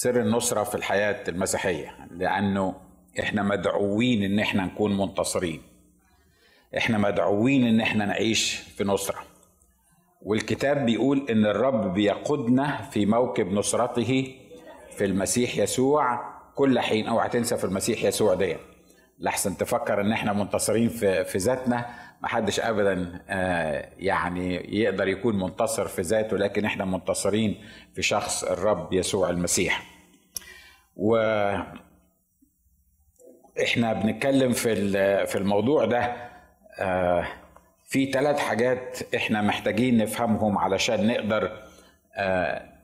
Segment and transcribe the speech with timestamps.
[0.00, 2.74] سر النصرة في الحياة المسيحية لأنه
[3.20, 5.62] إحنا مدعوين إن إحنا نكون منتصرين.
[6.76, 9.18] إحنا مدعوين إن إحنا نعيش في نصرة.
[10.22, 14.34] والكتاب بيقول إن الرب بيقودنا في موكب نصرته
[14.96, 16.20] في المسيح يسوع
[16.54, 17.06] كل حين.
[17.06, 18.56] أوعى تنسى في المسيح يسوع دي
[19.18, 21.86] لحسن تفكر إن إحنا منتصرين في في ذاتنا.
[22.22, 23.20] محدش ابدا
[23.98, 27.64] يعني يقدر يكون منتصر في ذاته لكن إحنا منتصرين
[27.94, 29.82] في شخص الرب يسوع المسيح.
[30.96, 31.16] و
[33.64, 34.74] إحنا بنتكلم في
[35.26, 36.16] في الموضوع ده
[37.88, 41.52] في ثلاث حاجات إحنا محتاجين نفهمهم علشان نقدر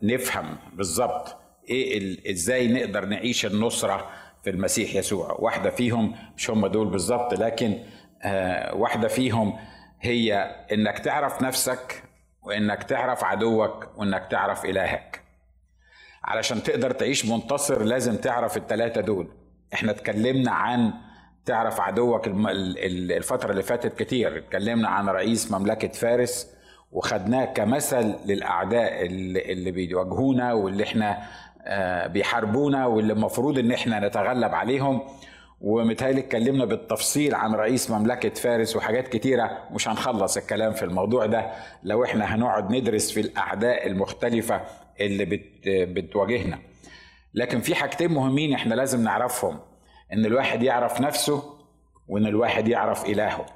[0.02, 1.36] نفهم بالظبط
[1.70, 4.10] إيه إزاي نقدر نعيش النصرة
[4.44, 5.32] في المسيح يسوع.
[5.38, 7.78] واحدة فيهم مش هم دول بالظبط لكن
[8.22, 9.58] آه واحدة فيهم
[10.00, 10.34] هي
[10.72, 12.02] إنك تعرف نفسك
[12.42, 15.20] وإنك تعرف عدوك وإنك تعرف إلهك.
[16.24, 19.28] علشان تقدر تعيش منتصر لازم تعرف الثلاثه دول.
[19.74, 20.92] إحنا اتكلمنا عن
[21.44, 24.38] تعرف عدوك الفترة اللي فاتت كتير.
[24.38, 26.50] اتكلمنا عن رئيس مملكة فارس
[26.92, 31.22] وخدناه كمثل للأعداء اللي بيواجهونا واللي إحنا
[32.08, 35.02] بيحاربونا واللي المفروض إن إحنا نتغلب عليهم.
[35.60, 41.52] ومتهيألي اتكلمنا بالتفصيل عن رئيس مملكة فارس وحاجات كتيرة مش هنخلص الكلام في الموضوع ده.
[41.82, 44.60] لو إحنا هنقعد ندرس في الأعداء المختلفة
[45.00, 46.58] اللي بت بتواجهنا.
[47.34, 49.58] لكن في حاجتين مهمين إحنا لازم نعرفهم.
[50.12, 51.42] إن الواحد يعرف نفسه
[52.08, 53.46] وإن الواحد يعرف إلهه.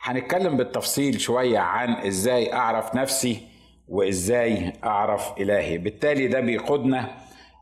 [0.00, 3.42] هنتكلم بالتفصيل شوية عن إزاي أعرف نفسي
[3.88, 5.78] وإزاي أعرف إلهي.
[5.78, 7.10] بالتالي ده بيقودنا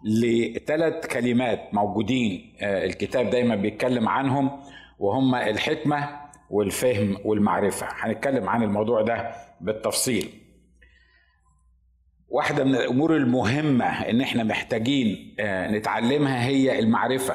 [0.05, 4.62] لثلاث كلمات موجودين الكتاب دايما بيتكلم عنهم
[4.98, 6.20] وهم الحكمة
[6.51, 7.89] والفهم والمعرفة.
[7.91, 10.31] هنتكلم عن الموضوع ده بالتفصيل.
[12.28, 17.34] واحدة من الأمور المهمة إن إحنا محتاجين نتعلمها هي المعرفة.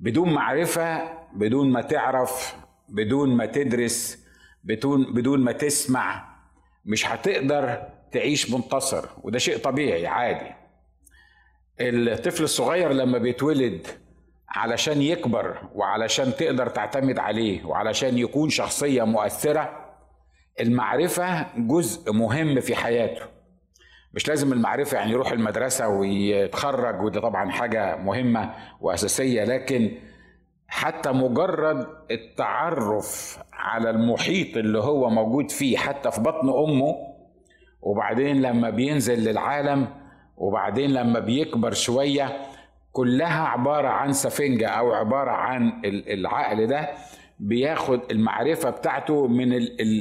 [0.00, 2.56] بدون معرفة بدون ما تعرف
[2.88, 4.24] بدون ما تدرس
[4.64, 6.28] بدون بدون ما تسمع
[6.84, 7.82] مش هتقدر
[8.12, 9.04] تعيش منتصر.
[9.22, 10.57] وده شيء طبيعي عادي.
[11.80, 13.86] الطفل الصغير لما بيتولد
[14.48, 19.94] علشان يكبر وعلشان تقدر تعتمد عليه وعلشان يكون شخصية مؤثرة
[20.60, 23.22] المعرفة جزء مهم في حياته.
[24.14, 29.92] مش لازم المعرفة يعني يروح المدرسة ويتخرج وده طبعا حاجة مهمة وأساسية لكن
[30.68, 36.94] حتى مجرد التعرف على المحيط اللي هو موجود فيه حتى في بطن أمه
[37.82, 39.88] وبعدين لما بينزل للعالم
[40.38, 42.36] وبعدين لما بيكبر شوية
[42.92, 46.88] كلها عبارة عن سفنجة أو عبارة عن العقل ده
[47.40, 49.48] بياخد المعرفة بتاعته من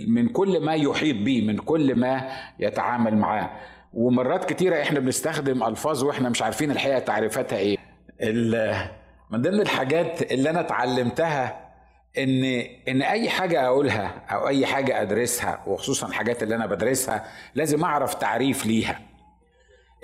[0.08, 3.50] من كل ما يحيط بيه من كل ما يتعامل معاه.
[3.94, 7.78] ومرات كتيرة إحنا بنستخدم ألفاظ وإحنا مش عارفين الحقيقة تعريفاتها إيه.
[9.32, 11.68] من ضمن الحاجات اللي أنا اتعلمتها
[12.18, 12.44] ان
[12.88, 17.26] إن أي حاجة أقولها أو أي حاجة أدرسها وخصوصا الحاجات اللي أنا بدرسها
[17.56, 19.00] لازم أعرف تعريف ليها.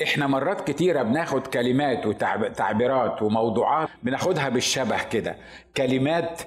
[0.02, 5.36] إحنا مرات كتيرة بناخد كلمات وتعبيرات وموضوعات بناخدها بالشبه كده.
[5.78, 6.42] كلمات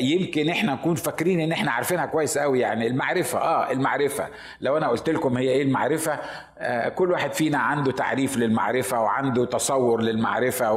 [0.00, 4.28] يمكن إحنا نكون فاكرين إن إحنا عارفينها كويس قوي يعني المعرفة آه المعرفة.
[4.60, 6.18] لو أنا قلت لكم هي إيه المعرفة
[6.58, 10.72] آه كل واحد فينا عنده تعريف للمعرفة وعنده تصور للمعرفة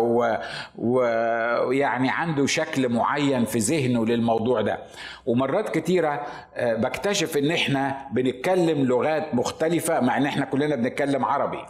[0.77, 4.79] ويعني عنده شكل معين في ذهنه للموضوع ده.
[5.25, 6.21] ومرات كتيرة
[6.55, 11.65] آه بكتشف إن إحنا بنتكلم لغات مختلفة مع إن إحنا كلنا بنتكلم عربي.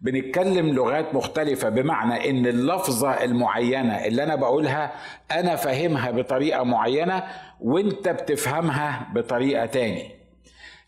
[0.00, 4.92] بنتكلم لغات مختلفة بمعنى إن اللفظة المعينة اللي أنا بقولها
[5.30, 7.24] أنا فاهمها بطريقة معينة
[7.60, 10.17] وأنت بتفهمها بطريقة تاني.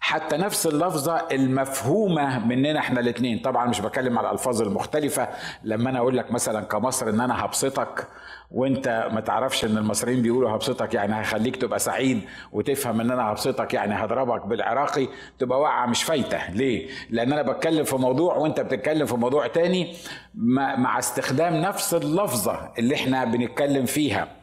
[0.02, 3.38] حتى نفس اللفظة المفهومة مننا إحنا الاتنين.
[3.38, 5.28] طبعا مش بتكلم على الألفاظ المختلفة.
[5.64, 8.06] لما أنا أقول لك مثلا كمصر إن أنا هبسطك
[8.50, 12.20] وأنت ما تعرفش إن المصريين بيقولوا هبسطك يعني هخليك تبقى سعيد
[12.52, 16.50] وتفهم إن أنا هبسطك يعني هضربك بالعراقي تبقى واقعة مش فايتة.
[16.50, 19.96] ليه؟ لأن أنا بتكلم في موضوع وأنت بتتكلم في موضوع تاني
[20.34, 24.39] مع استخدام نفس اللفظة اللي إحنا بنتكلم فيها.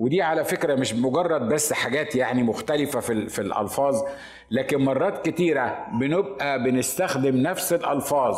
[0.00, 4.02] ودي على فكرة مش مجرد بس حاجات يعني مختلفة في في الألفاظ
[4.50, 8.36] لكن مرات كتيرة بنبقى بنستخدم نفس الألفاظ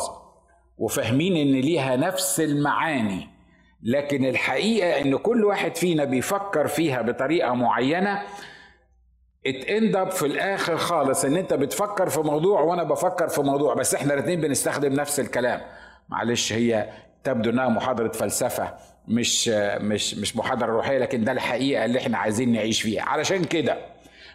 [0.79, 3.29] وفاهمين إن ليها نفس المعاني
[3.82, 8.23] لكن الحقيقة إن كل واحد فينا بيفكر فيها بطريقة معينة
[9.47, 14.15] اتندب في الآخر خالص إن أنت بتفكر في موضوع وأنا بفكر في موضوع بس إحنا
[14.15, 15.61] الاثنين بنستخدم نفس الكلام.
[16.08, 16.88] معلش هي
[17.25, 18.75] تبدو إنها محاضرة فلسفة.
[19.09, 19.49] مش
[19.81, 23.03] مش مش محاضرة روحية لكن ده الحقيقة اللي إحنا عايزين نعيش فيها.
[23.03, 23.77] علشان كده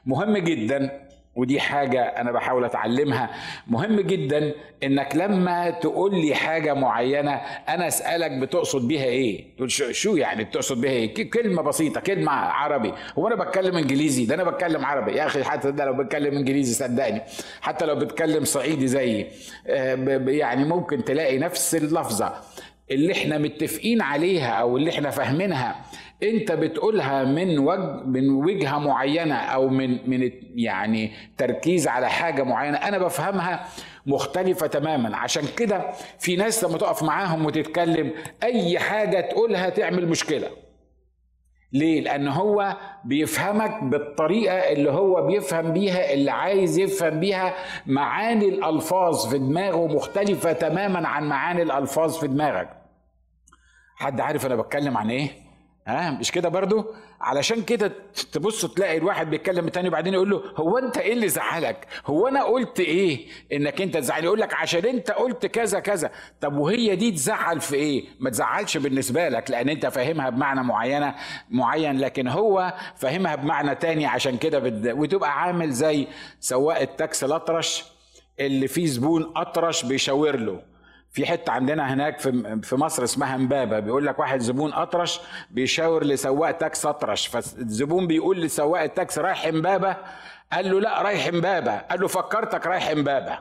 [0.05, 3.29] مهم جدا ودي حاجة أنا بحاول أتعلمها
[3.67, 4.53] مهم جدا
[4.83, 7.31] إنك لما تقول لي حاجة معينة
[7.69, 12.93] أنا أسألك بتقصد بيها إيه؟ تقول شو يعني بتقصد بيها إيه؟ كلمة بسيطة كلمة عربي.
[13.17, 15.11] هو أنا بتكلم إنجليزي؟ ده أنا بتكلم عربي.
[15.11, 17.21] يا أخي حتى ده لو بتكلم إنجليزي صدقني.
[17.61, 19.27] حتى لو بتكلم صعيدي زيي.
[19.67, 19.95] آه،
[20.27, 22.33] يعني ممكن تلاقي نفس اللفظة.
[22.91, 25.75] اللي إحنا متفقين عليها أو اللي إحنا فاهمينها
[26.23, 32.77] انت بتقولها من وجه من وجهة معينة أو من من يعني تركيز على حاجة معينة
[32.77, 33.65] أنا بفهمها
[34.05, 35.81] مختلفة تماما عشان كده
[36.19, 38.11] في ناس لما تقف معاهم وتتكلم
[38.43, 40.47] اي حاجة تقولها تعمل مشكلة
[41.73, 47.53] ليه؟ لأن هو بيفهمك بالطريقة اللي هو بيفهم بيها اللي عايز يفهم بيها
[47.85, 52.69] معاني الألفاظ في دماغه مختلفة تماما عن معاني الألفاظ في دماغك.
[53.97, 55.29] حد عارف أنا بتكلم عن إيه؟
[55.87, 56.85] ها؟ مش كده برضو؟
[57.21, 57.91] علشان كده
[58.31, 62.43] تبص تلاقي الواحد بيتكلم التاني وبعدين يقول له هو انت إيه اللي زعلك؟ هو أنا
[62.43, 66.11] قلت إيه انك انت تزعل؟ يقول لك عشان انت قلت كذا كذا.
[66.41, 71.15] طب وهي دي تزعل في إيه؟ ما تزعلش بالنسبة لك لأن انت فاهمها بمعنى معينه
[71.49, 74.87] معين لكن هو فاهمها بمعنى تاني عشان كده بد...
[74.97, 76.07] وتبقى عامل زي
[76.39, 77.85] سواق التاكسي الأطرش
[78.39, 80.61] اللي فيه زبون أطرش بيشاور له.
[81.17, 85.19] في حتة عندنا هناك في في مصر اسمها امبابه بيقول لك واحد زبون أطرش
[85.51, 87.27] بيشاور لسواق تاكس أطرش.
[87.27, 89.95] فالزبون بيقول لسواق التاكس رايح امبابه
[90.53, 93.39] قال له لا رايح امبابه قال له فكرتك رايح امبابه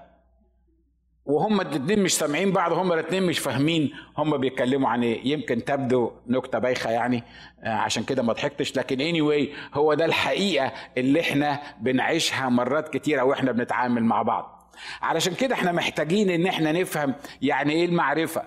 [1.26, 5.32] وهم الاثنين مش سامعين بعض هم الاثنين مش فاهمين هم بيتكلموا عن إيه.
[5.32, 7.22] يمكن تبدو نكتة بايخة يعني
[7.62, 8.76] آه، عشان كده ما ضحكتش.
[8.76, 14.55] لكن anyway هو ده الحقيقة اللي إحنا بنعيشها مرات كتيرة وإحنا بنتعامل مع بعض.
[15.02, 18.42] علشان كده إحنا محتاجين ان إحنا نفهم يعني إيه المعرفة.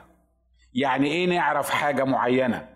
[0.73, 2.67] يعني إيه نعرف حاجة معينة.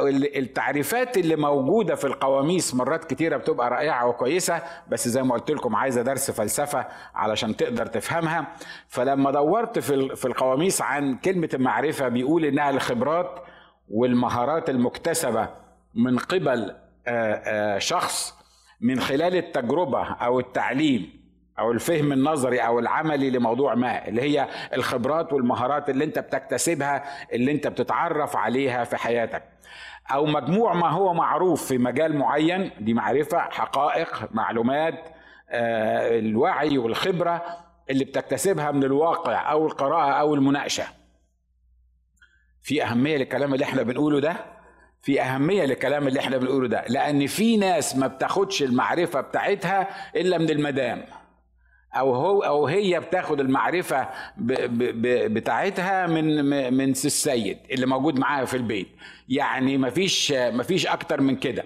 [0.00, 5.76] والتعريفات اللي موجودة في القواميس مرات كتيرة بتبقى رائعة وكويسة بس زي ما قلت لكم
[5.76, 8.46] عايزة درس فلسفة علشان تقدر تفهمها.
[8.88, 13.44] فلما دورت في القواميس عن كلمة المعرفة بيقول إنها الخبرات
[13.88, 15.48] والمهارات المكتسبة
[15.94, 16.76] من قبل
[17.78, 18.34] شخص
[18.80, 21.19] من خلال التجربة أو التعليم.
[21.60, 27.52] أو الفهم النظري أو العملي لموضوع ما اللي هي الخبرات والمهارات اللي أنت بتكتسبها اللي
[27.52, 29.42] أنت بتتعرف عليها في حياتك.
[30.12, 34.94] أو مجموع ما هو معروف في مجال معين دي معرفة حقائق معلومات
[35.50, 37.42] آه، الوعي والخبرة
[37.90, 40.84] اللي بتكتسبها من الواقع أو القراءة أو المناقشة.
[42.62, 44.36] في أهمية للكلام اللي إحنا بنقوله ده
[45.02, 50.38] في أهمية للكلام اللي إحنا بنقوله ده لأن في ناس ما بتاخدش المعرفة بتاعتها إلا
[50.38, 51.02] من المدام.
[51.94, 56.44] أو هو أو هي بتاخد المعرفة ب ب بتاعتها من
[56.74, 58.88] من السيد اللي موجود معاها في البيت.
[59.28, 61.64] يعني مفيش مفيش أكتر من كده.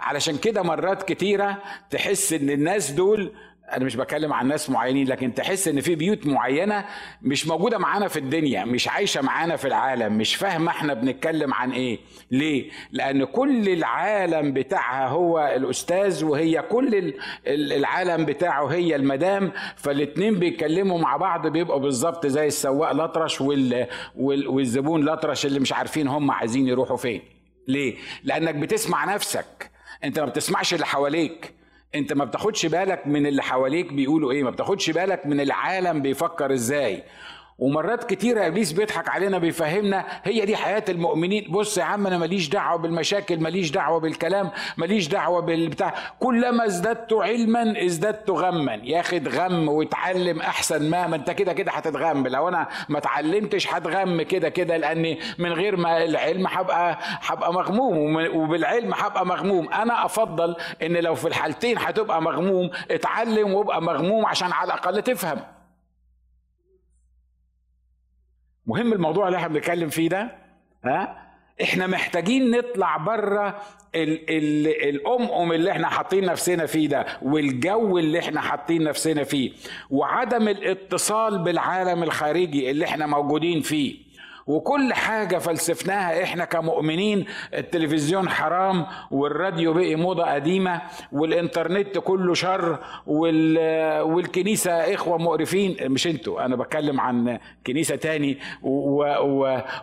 [0.00, 1.58] علشان كده مرات كتيرة
[1.90, 3.32] تحس إن الناس دول
[3.76, 6.84] أنا مش بتكلم عن ناس معينين لكن تحس ان في بيوت معينة
[7.22, 11.70] مش موجودة معانا في الدنيا مش عايشة معانا في العالم مش فاهمة إحنا بنتكلم عن
[11.72, 11.98] إيه
[12.30, 17.14] ليه؟ لأن كل العالم بتاعها هو الأستاذ وهي كل
[17.46, 23.40] العالم بتاعه هي المدام فالاتنين بيتكلموا مع بعض بيبقوا بالظبط زي السواق الأطرش
[24.16, 27.22] والزبون الأطرش اللي مش عارفين هم عايزين يروحوا فين.
[27.68, 29.70] ليه؟ لأنك بتسمع نفسك.
[30.04, 31.54] انت ما بتسمعش اللي حواليك.
[31.94, 36.52] انت ما بتاخدش بالك من اللي حواليك بيقولوا إيه ما بتاخدش بالك من العالم بيفكر
[36.52, 37.02] إزاي.
[37.58, 41.46] ومرات كتيرة إبليس بيضحك علينا بيفهمنا هي دي حياة المؤمنين.
[41.50, 45.94] بص يا عم أنا ماليش دعوة بالمشاكل ماليش دعوة بالكلام ماليش دعوة بالبتاع.
[46.20, 48.74] كلما ازددت علما ازددت غما.
[48.74, 52.26] ياخد غم واتعلم أحسن ما ما أنت كده كده هتتغم.
[52.26, 58.16] لو أنا ما اتعلمتش هتغم كده كده لأني من غير ما العلم هبقى هبقى مغموم
[58.36, 59.68] وبالعلم هبقى مغموم.
[59.72, 65.38] أنا أفضل إن لو في الحالتين هتبقى مغموم اتعلم وابقى مغموم عشان على الأقل تفهم.
[68.66, 70.32] مهم الموضوع اللي إحنا بنتكلم فيه ده
[70.84, 71.22] ها؟
[71.62, 73.58] إحنا محتاجين نطلع بره
[73.94, 79.52] الام اللي إحنا حاطين نفسنا فيه ده والجو اللي إحنا حاطين نفسنا فيه
[79.90, 84.11] وعدم الاتصال بالعالم الخارجي اللي إحنا موجودين فيه.
[84.46, 90.82] وكل حاجة فلسفناها إحنا كمؤمنين التلفزيون حرام والراديو بقي موضة قديمة
[91.12, 95.76] والإنترنت كله شر والكنيسة إخوة مقرفين.
[95.82, 98.38] مش أنتوا أنا بتكلم عن كنيسة تاني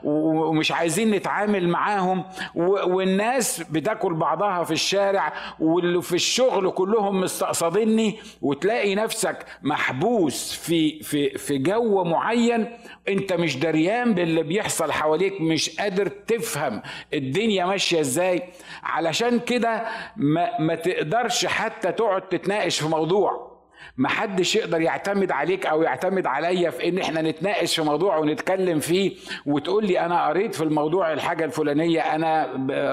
[0.03, 2.23] ومش عايزين نتعامل معاهم.
[2.55, 8.19] والناس بتاكل بعضها في الشارع وفي الشغل كلهم مستقصديني.
[8.41, 12.67] وتلاقي نفسك محبوس في في في جو معين
[13.07, 16.81] انت مش دريان باللي بيحصل حواليك مش قادر تفهم
[17.13, 18.43] الدنيا ماشية إزاي.
[18.83, 19.83] علشان كده
[20.17, 23.49] ما, ما تقدرش حتى تقعد تتناقش في موضوع.
[23.97, 28.79] ما حدش يقدر يعتمد عليك أو يعتمد عليا في ان إحنا نتناقش في موضوع ونتكلم
[28.79, 29.11] فيه
[29.45, 32.45] وتقول لي أنا قريت في الموضوع الحاجة الفلانية أنا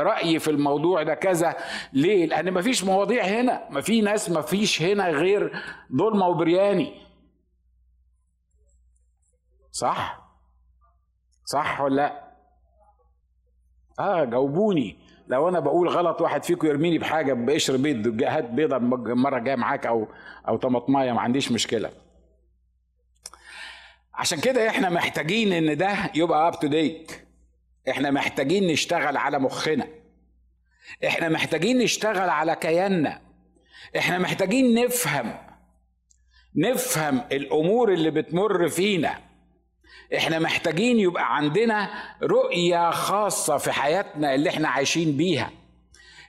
[0.03, 1.57] رأيي في الموضوع ده كذا.
[1.93, 5.53] ليه؟ لأن ما فيش مواضيع هنا ما في ناس ما فيش هنا غير
[5.97, 7.06] ظلمة وبرياني.
[9.81, 10.21] صح؟
[11.45, 12.27] صح ولا لا؟
[14.01, 14.99] آه جاوبوني.
[15.29, 18.79] لو أنا بقول غلط واحد فيكم يرميني بحاجة بقشر بيض هات بيضه
[19.15, 20.09] مرة جاية معاك أو
[20.49, 21.91] أو طماطماية ما عنديش مشكلة.
[24.15, 27.13] عشان كده إحنا محتاجين إن ده يبقى up to date
[27.91, 29.87] إحنا محتاجين نشتغل على مخنا.
[31.07, 33.21] إحنا محتاجين نشتغل على كياننا.
[33.99, 35.39] إحنا محتاجين نفهم
[36.57, 39.26] نفهم الأمور اللي بتمر فينا.
[40.17, 41.89] إحنا محتاجين يبقى عندنا
[42.23, 45.51] رؤية خاصة في حياتنا اللي إحنا عايشين بيها.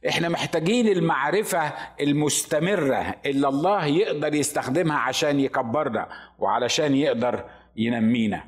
[0.09, 6.07] إحنا محتاجين المعرفة المستمرة اللي الله يقدر يستخدمها عشان يكبرنا
[6.39, 7.43] وعلشان يقدر
[7.75, 8.43] ينمينا.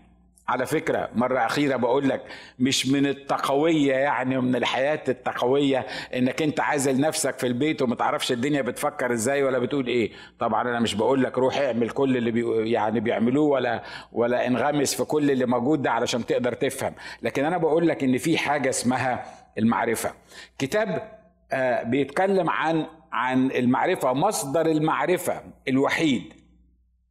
[0.49, 2.21] على فكرة مرة أخيرة بقول لك
[2.59, 8.31] مش من التقوية يعني ومن الحياة التقوية إنك أنت عازل نفسك في البيت وما تعرفش
[8.31, 10.11] الدنيا بتفكر إزاي ولا بتقول إيه.
[10.39, 14.95] طبعا أنا مش بقول لك روح اعمل كل اللي بي يعني بيعملوه ولا ولا انغمس
[14.95, 16.93] في كل اللي موجود ده علشان تقدر تفهم.
[17.21, 19.25] لكن أنا بقول لك إن في حاجة اسمها
[19.57, 20.11] المعرفة.
[20.59, 21.19] كتاب
[21.51, 26.33] آه بيتكلم عن عن المعرفة مصدر المعرفة الوحيد.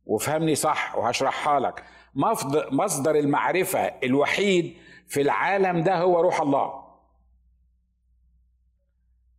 [0.07, 1.83] وفهمني صح وهشرحها لك.
[2.73, 6.89] مصدر المعرفة الوحيد في العالم ده هو روح الله.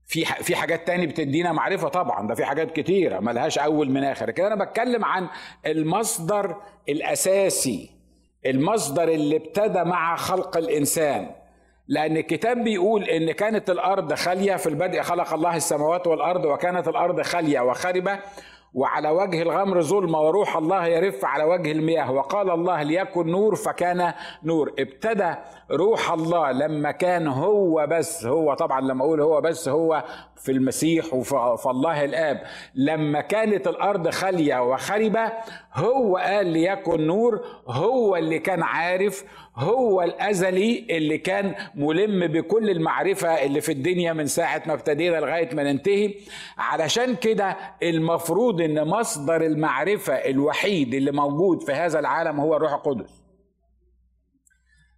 [0.08, 4.32] في في حاجات تاني بتدينا معرفة طبعا ده في حاجات كتيرة ملهاش أول من آخر.
[4.32, 5.28] كده أنا بتكلم عن
[5.66, 6.56] المصدر
[6.90, 7.92] الأساسي
[8.46, 11.32] المصدر اللي ابتدى مع خلق الإنسان.
[11.88, 17.22] لأن الكتاب بيقول إن كانت الأرض خالية في البدء خلق الله السماوات والأرض وكانت الأرض
[17.22, 18.20] خالية وخربة
[18.74, 22.12] وعلى وجه الغمر ظلمة وروح الله يرف على وجه المياه.
[22.12, 24.74] وقال الله ليكن نور فكان نور.
[24.80, 25.34] ابتدى
[25.72, 30.04] روح الله لما كان هو بس هو طبعا لما أقول هو بس هو
[30.36, 32.42] في المسيح وفي الله الآب.
[32.76, 35.32] لما كانت الأرض خالية وخربة
[35.76, 39.24] هو قال ليكن نور هو اللي كان عارف
[39.60, 45.56] هو الأزلي اللي كان ملم بكل المعرفة اللي في الدنيا من ساعة ما ابتدينا لغاية
[45.56, 46.14] ما ننتهي.
[46.58, 53.24] علشان كده المفروض إن مصدر المعرفة الوحيد اللي موجود في هذا العالم هو الروح القدس.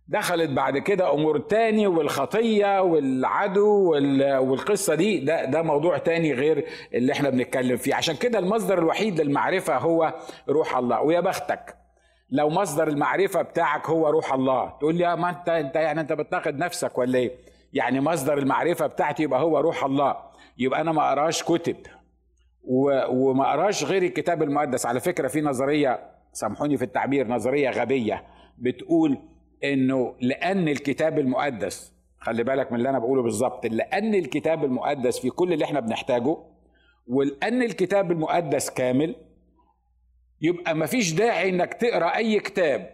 [0.07, 3.91] دخلت بعد كده أمور تاني والخطية والعدو
[4.39, 7.95] والقصة دي ده ده موضوع تاني غير اللي إحنا بنتكلم فيه.
[7.95, 10.13] عشان كده المصدر الوحيد للمعرفة هو
[10.49, 11.01] روح الله.
[11.01, 11.80] ويا بختك
[12.31, 14.69] لو مصدر المعرفة بتاعك هو روح الله.
[14.79, 17.31] تقول لي ما انت أنت يعني أنت بتناقض نفسك ولا إيه؟
[17.73, 20.15] يعني مصدر المعرفة بتاعتي يبقى هو روح الله.
[20.57, 21.75] يبقى أنا ما أقراش كتب.
[23.09, 24.85] وما أقراش غير الكتاب المقدس.
[24.85, 26.00] على فكرة في نظرية
[26.33, 28.23] سامحوني في التعبير نظرية غبية
[28.57, 29.17] بتقول
[29.63, 35.29] إنه لأن الكتاب المقدس خلي بالك من اللي أنا بقوله بالظبط لأن الكتاب المقدس في
[35.29, 36.38] كل اللي إحنا بنحتاجه
[37.07, 39.15] ولأن الكتاب المقدس كامل
[40.41, 42.93] يبقى مفيش داعي إنك تقرأ أي كتاب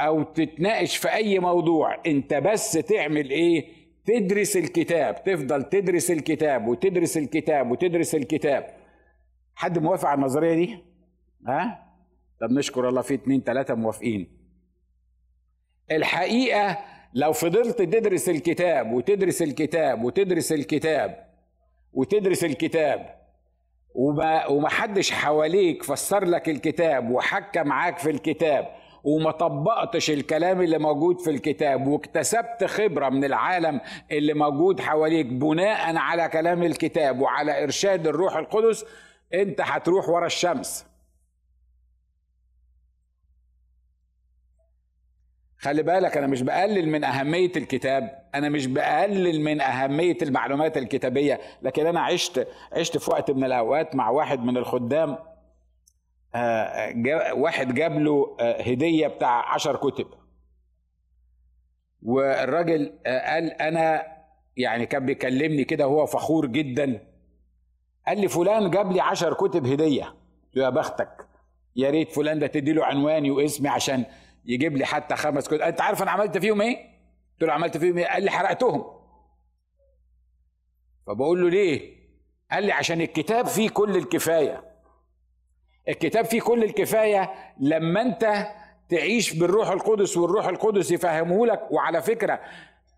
[0.00, 2.02] أو تتناقش في أي موضوع.
[2.06, 3.68] أنت بس تعمل إيه؟
[4.04, 8.66] تدرس الكتاب تفضل تدرس الكتاب وتدرس الكتاب وتدرس الكتاب.
[9.54, 10.78] حد موافق على النظرية دي؟
[11.48, 11.86] ها؟
[12.40, 14.36] طب نشكر الله في اتنين تلاتة موافقين.
[15.90, 16.78] الحقيقة
[17.14, 21.26] لو فضلت تدرس الكتاب وتدرس الكتاب وتدرس الكتاب
[21.92, 23.25] وتدرس الكتاب
[23.96, 28.68] وما وما حدش حواليك فسر لك الكتاب وحكى معاك في الكتاب
[29.04, 35.96] وما طبقتش الكلام اللي موجود في الكتاب واكتسبت خبرة من العالم اللي موجود حواليك بناء
[35.96, 38.84] على كلام الكتاب وعلى إرشاد الروح القدس
[39.34, 40.86] أنت هتروح ورا الشمس.
[45.58, 51.40] خلي بالك أنا مش بقلل من أهمية الكتاب أنا مش بقلل من أهمية المعلومات الكتابية
[51.62, 55.18] لكن أنا عشت عشت في وقت من الأوقات مع واحد من الخدام
[56.34, 60.06] آه، واحد جاب له آه، هدية بتاع عشر كتب.
[62.02, 64.06] والراجل آه، قال أنا
[64.56, 67.00] يعني كان بيكلمني كده هو فخور جدا
[68.06, 70.14] قال لي فلان جاب لي عشر كتب هدية.
[70.56, 71.26] يا بختك
[71.76, 74.04] يا ريت فلان ده تدي له عنواني واسمي عشان
[74.46, 75.60] يجيب لي حتى خمس كتب.
[75.60, 76.76] أنت عارف أنا عملت فيهم إيه؟
[77.32, 78.84] قلت له عملت فيهم إيه؟ قال لي حرقتهم.
[81.06, 81.96] فبقول له ليه؟
[82.50, 84.64] قال لي عشان الكتاب فيه كل الكفاية.
[85.88, 88.46] الكتاب فيه كل الكفاية لما أنت
[88.88, 92.40] تعيش بالروح القدس والروح القدس يفهمه لك وعلى فكرة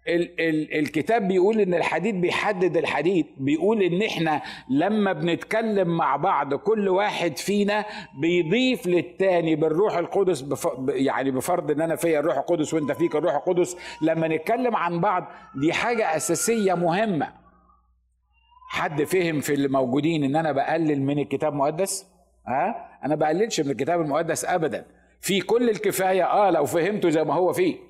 [0.09, 3.27] ال ال الكتاب بيقول إن الحديد بيحدد الحديد.
[3.37, 7.85] بيقول إن إحنا لما بنتكلم مع بعض كل واحد فينا
[8.21, 13.35] بيضيف للتاني بالروح القدس بف يعني بفرض إن أنا فيا الروح القدس وإنت فيك الروح
[13.35, 13.77] القدس.
[14.03, 15.25] لما نتكلم عن بعض
[15.55, 17.33] دي حاجة أساسية مهمة.
[18.71, 22.07] حد فهم في اللي موجودين إن أنا بقلل من الكتاب المقدس
[22.47, 24.87] ها؟ أنا بقللش من الكتاب المقدس ابدا.
[25.21, 26.25] في كل الكفاية.
[26.25, 27.88] آه لو فهمته زي ما هو فيه.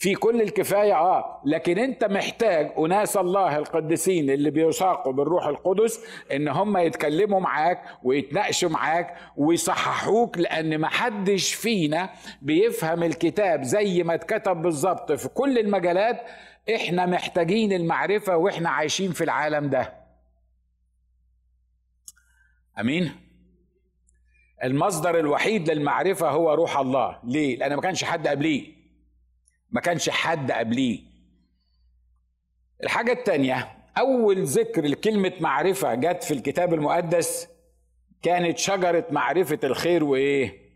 [0.00, 1.42] في كل الكفاية آه.
[1.44, 8.68] لكن أنت محتاج أناس الله القديسين اللي بيساقوا بالروح القدس إن هم يتكلموا معاك ويتناقشوا
[8.68, 12.10] معاك ويصححوك لأن ما حدش فينا
[12.42, 16.20] بيفهم الكتاب زي ما اتكتب بالظبط في كل المجالات.
[16.74, 19.92] إحنا محتاجين المعرفة وإحنا عايشين في العالم ده.
[22.80, 23.12] أمين؟
[24.64, 27.18] المصدر الوحيد للمعرفة هو روح الله.
[27.24, 28.79] ليه؟ لأن ما كانش حد قبليه.
[29.70, 31.00] ما كانش حد قبليه
[32.82, 37.48] الحاجة التانية أول ذكر لكلمة معرفة جت في الكتاب المقدس
[38.22, 40.70] كانت شجرة معرفة الخير وإيه؟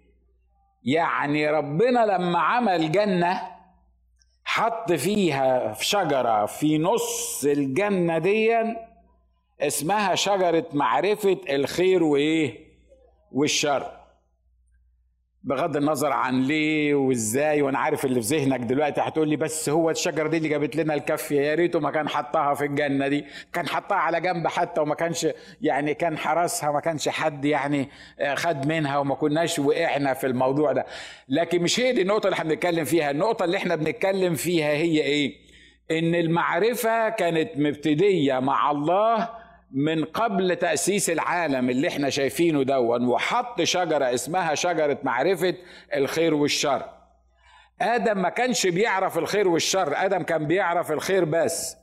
[0.84, 3.42] يعني ربنا لما عمل جنة
[4.44, 8.56] حط فيها في شجرة في نص الجنة دي
[9.60, 12.64] اسمها شجرة معرفة الخير وإيه؟
[13.32, 14.03] والشر
[15.44, 19.90] بغض النظر عن ليه وازاي وأنا عارف اللي في ذهنك دلوقتي هتقول لي بس هو
[19.90, 23.68] الشجرة دي اللي جابت لنا الكافيه يا ريته ما كان حطها في الجنة دي كان
[23.68, 25.26] حطها على جنب حتى وما كانش
[25.60, 27.88] يعني كان حرسها ما كانش حد يعني
[28.20, 30.86] آه، خد منها وما كناش وقعنا في الموضوع ده.
[31.28, 33.10] لكن مش هي دي النقطة اللي إحنا بنتكلم فيها.
[33.10, 35.34] النقطة اللي إحنا بنتكلم فيها هي إيه؟
[35.90, 39.43] إن المعرفة كانت مبتدية مع الله
[39.74, 45.54] من قبل تأسيس العالم اللي إحنا شايفينه دون وحط شجرة اسمها شجرة معرفة
[45.96, 46.88] الخير والشر.
[47.80, 51.76] آدم ما كانش بيعرف الخير والشر آدم كان بيعرف الخير بس.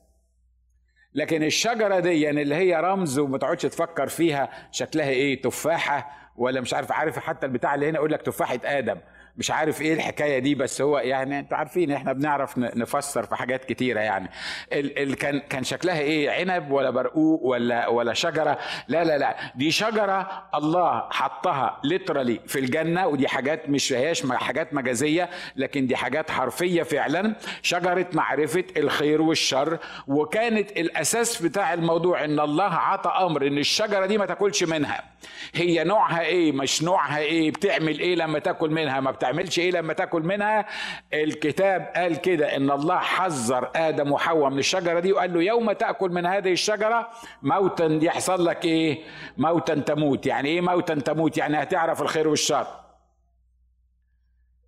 [1.13, 6.62] لكن الشجرة دي يعني اللي هي رمز وما تقعدش تفكر فيها شكلها إيه تفاحة ولا
[6.62, 8.98] مش عارف عارف حتى البتاع اللي هنا يقول لك تفاحة آدم.
[9.41, 13.65] مش عارف إيه الحكاية دي بس هو يعني أنتوا عارفين إحنا بنعرف نفسر في حاجات
[13.65, 14.29] كتيرة يعني.
[14.74, 19.36] ال ال كان كان شكلها إيه عنب ولا برقوق ولا ولا شجرة؟ لا لا لا
[19.56, 25.95] دي شجرة الله حطها ليترالي في الجنة ودي حاجات مش هياش حاجات مجازية لكن دي
[25.95, 27.36] حاجات حرفية فعلا.
[27.62, 29.77] شجرة معرفة الخير والشر
[30.08, 35.11] وكانت الأساس بتاع الموضوع إن الله عطى أمر إن الشجرة دي ما تاكلش منها.
[35.55, 39.93] هي نوعها إيه مش نوعها إيه بتعمل إيه لما تاكل منها؟ ما بتعملش إيه لما
[39.93, 40.65] تاكل منها؟
[41.13, 46.10] الكتاب قال كده إن الله حذر آدم وحواء من الشجرة دي وقال له يوم تأكل
[46.10, 47.10] من هذه الشجرة
[47.41, 49.03] موتا يحصل لك إيه؟
[49.38, 50.25] موتا تموت.
[50.25, 52.67] يعني إيه موتا تموت؟ يعني هتعرف الخير والشر.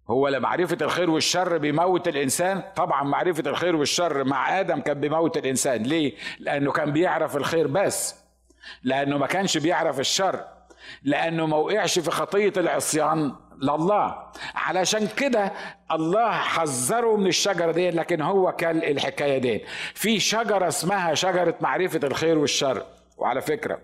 [0.09, 5.83] هو لمعرفة الخير والشر بيموت الإنسان؟ طبعا معرفة الخير والشر مع آدم كان بيموت الإنسان.
[5.83, 8.22] ليه؟ لأنه كان بيعرف الخير بس.
[8.83, 10.45] لأنه ما كانش بيعرف الشر
[11.03, 14.15] لأنه ما وقعش في خطية العصيان لله.
[14.55, 15.51] علشان كده
[15.91, 19.63] الله حذره من الشجرة دي لكن هو كل الحكاية دي.
[19.93, 22.83] في شجرة اسمها شجرة معرفة الخير والشر.
[23.17, 23.79] وعلى فكرة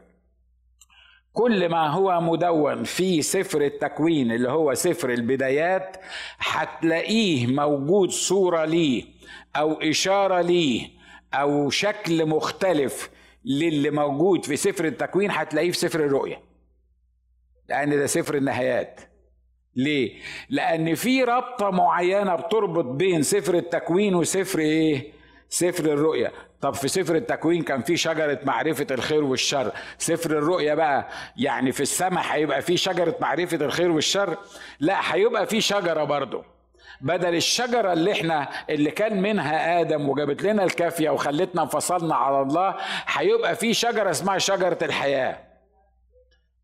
[1.33, 5.97] كل ما هو مدون في سفر التكوين اللي هو سفر البدايات
[6.39, 9.03] هتلاقيه موجود صورة ليه
[9.55, 10.89] أو إشارة ليه
[11.33, 13.09] أو شكل مختلف
[13.45, 16.41] للي موجود في سفر التكوين هتلاقيه في سفر الرؤيا
[17.69, 19.01] لأن ده سفر النهايات.
[19.75, 25.11] ليه؟ لأن في رابطة معينة بتربط بين سفر التكوين وسفر إيه؟
[25.49, 29.71] سفر الرؤيا طب في سفر التكوين كان في شجرة معرفة الخير والشر.
[29.97, 34.37] سفر الرؤيا بقى يعني في السماء هيبقى في شجرة معرفة الخير والشر؟
[34.79, 36.43] لا هيبقى في شجرة برضه.
[37.01, 42.75] بدل الشجرة اللي إحنا اللي كان منها آدم وجابت لنا الكافية وخلتنا انفصلنا على الله
[43.07, 45.48] هيبقى في شجرة اسمها شجرة الحياة.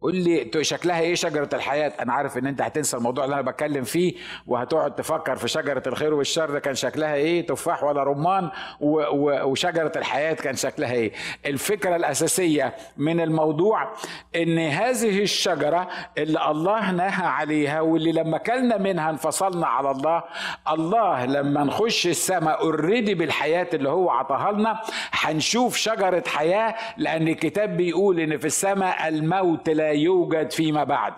[0.05, 3.83] قول لي شكلها إيه شجرة الحياة؟ أنا عارف إن أنت هتنسى الموضوع اللي أنا بتكلم
[3.83, 4.13] فيه
[4.47, 8.49] وهتقعد تفكر في شجرة الخير والشر ده كان شكلها إيه تفاح ولا رمان
[8.81, 11.11] و و وشجرة الحياة كان شكلها إيه.
[11.45, 13.93] الفكرة الأساسية من الموضوع
[14.35, 15.87] إن هذه الشجرة
[16.17, 20.23] اللي الله نهى عليها واللي لما كلنا منها انفصلنا على الله
[20.71, 27.77] الله لما نخش السماء اوريدي بالحياة اللي هو عطاها لنا هنشوف شجرة حياة لأن الكتاب
[27.77, 31.13] بيقول إن في السماء الموت لا يوجد فيما بعد.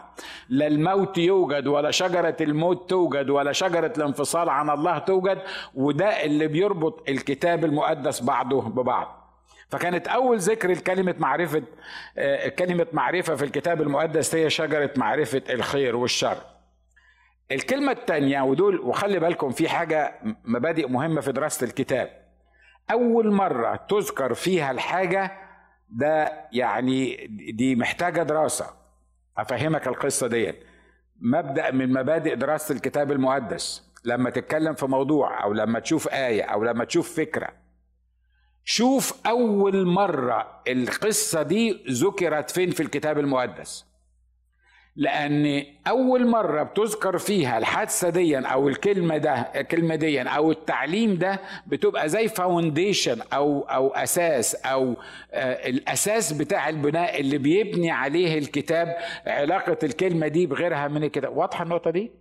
[0.50, 5.42] لا الموت يوجد ولا شجرة الموت توجد ولا شجرة الانفصال عن الله توجد
[5.76, 9.18] وده اللي بيربط الكتاب المقدس بعضه ببعض.
[9.70, 11.64] فكانت أول ذكر لكلمة معرفة
[12.18, 16.38] آه، كلمة معرفة في الكتاب المقدس هي شجرة معرفة الخير والشر.
[17.52, 22.10] الكلمة الثانية ودول وخلي بالكم في حاجة مبادئ مهمة في دراسة الكتاب.
[22.92, 25.47] أول مرة تذكر فيها الحاجة
[25.90, 28.66] ده يعني دي محتاجة دراسة.
[29.38, 30.54] أفهمك القصة دي
[31.22, 33.88] مبدأ من مبادئ دراسة الكتاب المقدس.
[34.06, 37.50] لما تتكلم في موضوع أو لما تشوف آية أو لما تشوف فكرة
[38.64, 43.86] شوف أول مرة القصة دي ذكرت فين في الكتاب المقدس.
[44.98, 51.40] لأن أول مرة بتذكر فيها الحادثة دي أو الكلمة ده الكلمة دي أو التعليم ده
[51.68, 54.96] بتبقى زي فاونديشن أو أو أساس أو
[55.34, 61.64] آه الأساس بتاع البناء اللي بيبني عليه الكتاب علاقة الكلمة دي بغيرها من الكتاب واضحة
[61.64, 62.12] النقطة دي؟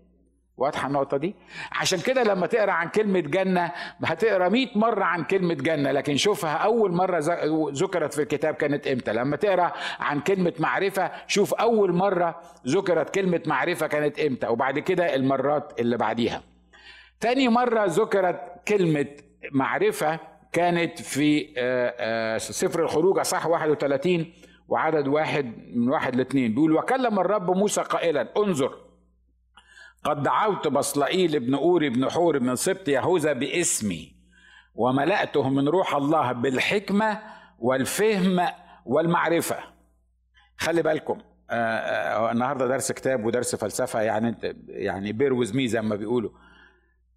[0.57, 1.35] واضحة النقطة دي؟
[1.73, 3.73] عشان كده لما تقرأ عن كلمة جنة
[4.05, 7.19] هتقرأ 100 مرة عن كلمة جنة لكن شوفها أول مرة
[7.73, 13.40] ذكرت في الكتاب كانت إمتى؟ لما تقرأ عن كلمة معرفة شوف أول مرة ذكرت كلمة
[13.47, 16.42] معرفة كانت إمتى وبعد كده المرات اللي بعديها.
[17.21, 19.07] تاني مرة ذكرت كلمة
[19.53, 20.19] معرفة
[20.53, 21.47] كانت في
[22.38, 24.33] سفر الخروج أصح 31
[24.69, 28.86] وعدد واحد من واحد لاثنين بيقول وكلم الرب موسى قائلا انظر
[30.07, 34.16] قد دعوت بصلائيل ابن أوري بن حور من سبط يهوذا باسمي
[34.75, 37.21] وملأته من روح الله بالحكمة
[37.59, 38.49] والفهم
[38.85, 39.57] والمعرفة.
[40.59, 41.19] خلي بالكم
[41.51, 44.37] آه آه النهارده درس كتاب ودرس فلسفة يعني
[44.69, 46.31] يعني بير زي ما بيقولوا.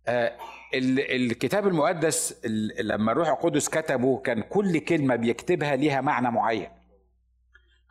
[0.08, 0.38] آه
[0.73, 2.45] الكتاب المقدس
[2.84, 6.69] لما الروح القدس كتبه كان كل كلمة بيكتبها ليها معنى معين.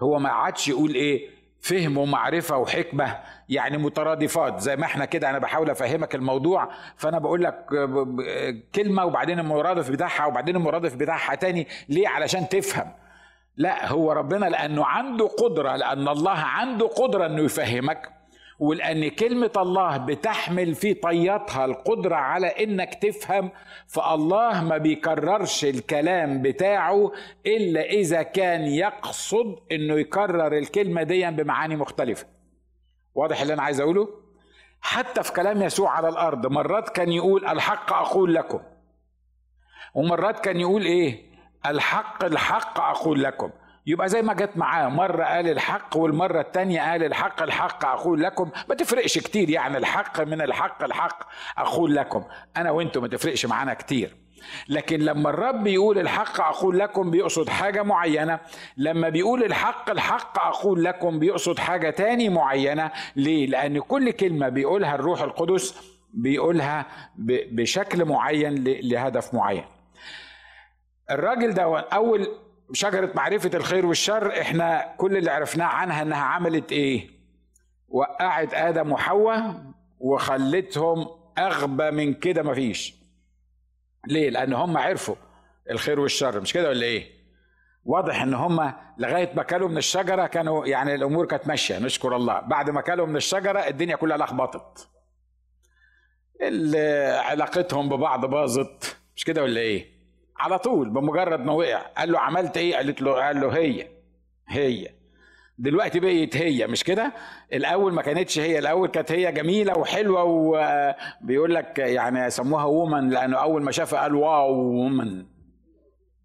[0.00, 3.16] هو ما عادش يقول إيه؟ فهم ومعرفة وحكمة
[3.48, 4.60] يعني مترادفات.
[4.60, 7.66] زي ما إحنا كده أنا بحاول أفهمك الموضوع فأنا بقول لك
[8.74, 11.66] كلمة وبعدين المرادف بتاعها وبعدين المرادف بتاعها تاني.
[11.88, 12.92] ليه؟ علشان تفهم.
[13.56, 18.17] لا هو ربنا لأنه عنده قدرة لأن الله عنده قدرة إنه يفهمك.
[18.58, 23.50] ولأن كلمة الله بتحمل في طياتها القدرة على إنك تفهم
[23.86, 27.12] فالله ما بيكررش الكلام بتاعه
[27.46, 32.26] إلا إذا كان يقصد إنه يكرر الكلمة دي بمعاني مختلفة.
[33.14, 34.08] واضح اللي أنا عايز أقوله؟
[34.80, 38.60] حتى في كلام يسوع على الأرض مرات كان يقول الحق أقول لكم.
[39.94, 41.28] ومرات كان يقول إيه؟
[41.66, 43.50] الحق الحق أقول لكم.
[43.88, 48.50] يبقى زي ما جت معاه مرة قال الحق والمرة التانية قال الحق الحق أقول لكم.
[48.68, 51.22] ما تفرقش كتير يعني الحق من الحق الحق
[51.58, 52.24] أقول لكم.
[52.56, 54.16] أنا وأنتم ما تفرقش معانا كتير.
[54.68, 58.40] لكن لما الرب يقول الحق أقول لكم بيقصد حاجة معينة.
[58.76, 62.90] لما بيقول الحق الحق أقول لكم بيقصد حاجة تاني معينة.
[63.16, 66.86] ليه؟ لأن كل كلمة بيقولها الروح القدس بيقولها
[67.52, 69.64] بشكل معين لهدف معين.
[71.10, 72.28] الراجل ده أول
[72.72, 77.10] شجرة معرفة الخير والشر إحنا كل اللي عرفناه عنها إنها عملت إيه؟
[77.88, 79.62] وقعت آدم وحواء
[79.98, 82.94] وخلتهم أغبى من كده مفيش.
[84.06, 85.14] ليه؟ لأن هم عرفوا
[85.70, 86.40] الخير والشر.
[86.40, 87.18] مش كده ولا إيه؟
[87.84, 91.78] واضح إن هم لغاية ما كلوا من الشجرة كانوا يعني الأمور كانت ماشية.
[91.78, 92.40] نشكر الله.
[92.40, 94.88] بعد ما كلوا من الشجرة الدنيا كلها لخبطت.
[97.24, 98.96] علاقتهم ببعض باظت.
[99.16, 99.97] مش كده ولا إيه؟
[100.38, 101.78] على طول بمجرد ما وقع.
[101.78, 103.88] قال له عملت إيه؟ قالت له قال له هي
[104.48, 104.88] هي.
[105.58, 107.12] دلوقتي بقيت هي مش كده؟
[107.52, 113.36] الأول ما كانتش هي الأول كانت هي جميلة وحلوة وبيقول لك يعني سموها وومن لأنه
[113.36, 115.26] أول ما شافها قال واو وومن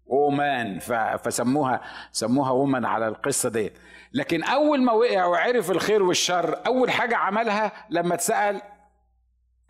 [0.06, 0.78] وومان
[1.18, 1.80] فسموها
[2.12, 3.72] سموها وومن على القصة دي
[4.12, 8.60] لكن أول ما وقع وعرف الخير والشر أول حاجة عملها لما اتسأل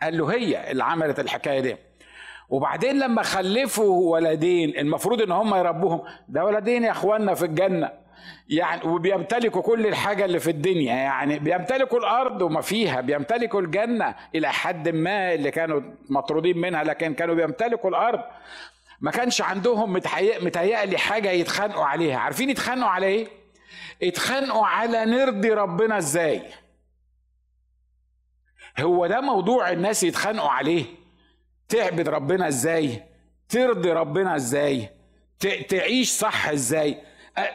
[0.03, 1.77] قال له هي اللي عملت الحكاية دي.
[2.49, 7.91] وبعدين لما خلفوا ولدين المفروض إن هم يربوهم ده ولدين يا إخواننا في الجنة.
[8.49, 14.53] يعني وبيمتلكوا كل الحاجة اللي في الدنيا يعني بيمتلكوا الأرض وما فيها بيمتلكوا الجنة إلى
[14.53, 18.21] حد ما اللي كانوا مطرودين منها لكن كانوا بيمتلكوا الأرض.
[19.01, 19.93] ما كانش عندهم
[20.43, 22.19] متهيألي حاجة يتخانقوا عليها.
[22.19, 23.29] عارفين يتخانقوا على إيه؟
[24.01, 26.43] يتخانقوا على نرضي ربنا إزاي؟
[28.81, 30.85] هو ده موضوع الناس يتخانقوا عليه؟
[31.69, 33.03] تعبد ربنا إزاي؟
[33.49, 34.89] ترضي ربنا إزاي؟
[35.69, 36.97] تعيش صح إزاي؟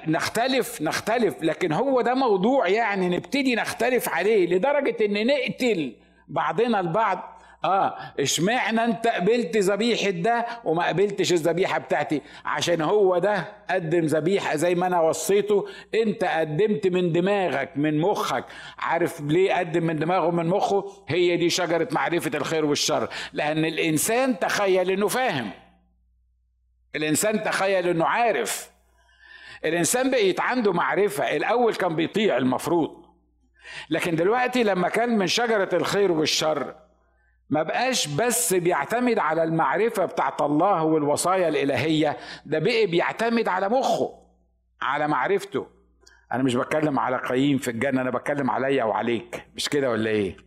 [0.08, 5.96] نختلف نختلف لكن هو ده موضوع يعني نبتدي نختلف عليه لدرجة إن نقتل
[6.28, 13.46] بعضنا البعض آه اشمعنى انت قبلت ذبيحة ده وما قبلتش الذبيحة بتاعتي؟ عشان هو ده
[13.70, 15.68] قدم ذبيحة زي ما أنا وصيته.
[15.96, 18.46] انت قدمت من دماغك من مخك.
[18.78, 23.10] عارف ليه قدم من دماغه ومن مخه؟ هي دي شجرة معرفة الخير والشر.
[23.34, 25.52] لأن الإنسان تخيل إنه فاهم.
[26.96, 28.72] الإنسان تخيل إنه عارف.
[29.66, 31.36] الإنسان بقيت عنده معرفة.
[31.36, 33.06] الأول كان بيطيع المفروض.
[33.90, 36.76] لكن دلوقتي لما كان من شجرة الخير والشر
[37.50, 44.14] ما بقاش بس بيعتمد على المعرفة بتاعت الله والوصايا الإلهية ده بقي بيعتمد على مخه
[44.82, 45.68] على معرفته.
[46.32, 49.46] أنا مش بتكلم على قايين في الجنة أنا بتكلم عليا وعليك.
[49.56, 50.38] مش كده ولا إيه؟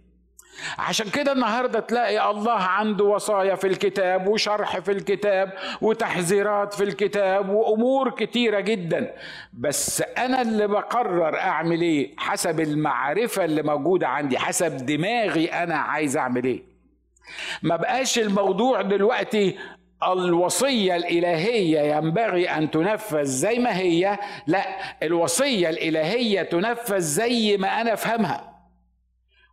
[0.78, 7.48] عشان كده النهارده تلاقي الله عنده وصايا في الكتاب وشرح في الكتاب وتحذيرات في الكتاب
[7.48, 9.14] وأمور كتيرة جدا.
[9.52, 16.16] بس أنا اللي بقرر أعمل إيه؟ حسب المعرفة اللي موجودة عندي حسب دماغي أنا عايز
[16.16, 16.71] أعمل إيه.
[17.62, 19.58] ما بقاش الموضوع دلوقتي
[20.02, 24.64] الوصية الإلهية ينبغي أن تنفذ زي ما هي لا
[25.02, 28.52] الوصية الإلهية تنفذ زي ما أنا أفهمها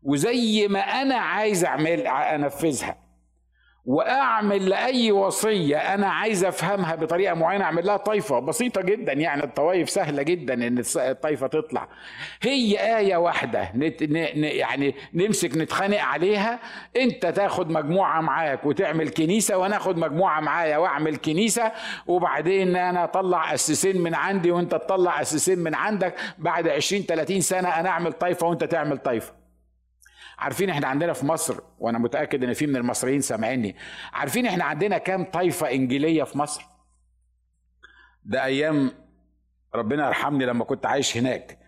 [0.04, 3.09] وزي ما أنا عايز أعمل أنفذها.
[3.86, 9.14] وأعمل لأي وصية أنا عايز أفهمها بطريقة معينة أعمل لها طائفه بسيطة جدا.
[9.14, 11.88] يعني الطوائف سهلة جدا إن الطائفه تطلع.
[12.42, 16.60] هي آية واحدة نت ن يعني نمسك نتخانق عليها.
[16.98, 21.72] أنت تاخد مجموعة معاك وتعمل كنيسة وأنا آخد مجموعة معايا وأعمل كنيسة.
[22.08, 26.16] وبعدين أنا أطلع اسسين من عندي وأنت تطلع اسسين من عندك.
[26.38, 29.39] بعد 20 30 سنة أنا أعمل طائفه وأنت تعمل طائفه
[30.40, 33.76] عارفين إحنا عندنا في مصر وأنا متأكد ان في من المصريين سامعيني
[34.14, 36.66] عارفين إحنا عندنا كام طائفه إنجيلية في مصر؟
[38.24, 38.92] ده أيام
[39.76, 41.60] ربنا يرحمني لما كنت عايش هناك.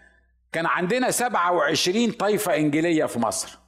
[0.51, 3.59] كان عندنا 27 طائفه إنجيلية في مصر.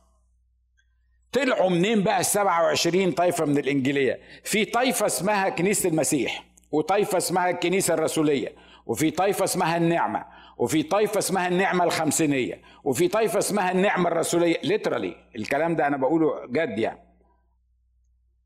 [1.31, 7.49] طلعوا منين بقى ال 27 طائفه من الإنجيلية؟ في طائفه اسمها كنيسة المسيح وطائفه اسمها
[7.49, 10.25] الكنيسة الرسولية وفي طائفه اسمها النعمة.
[10.57, 16.45] وفي طائفة اسمها النعمة الخمسينية وفي طائفة اسمها النعمة الرسولية ليترالي الكلام ده أنا بقوله
[16.45, 16.99] جد يعني.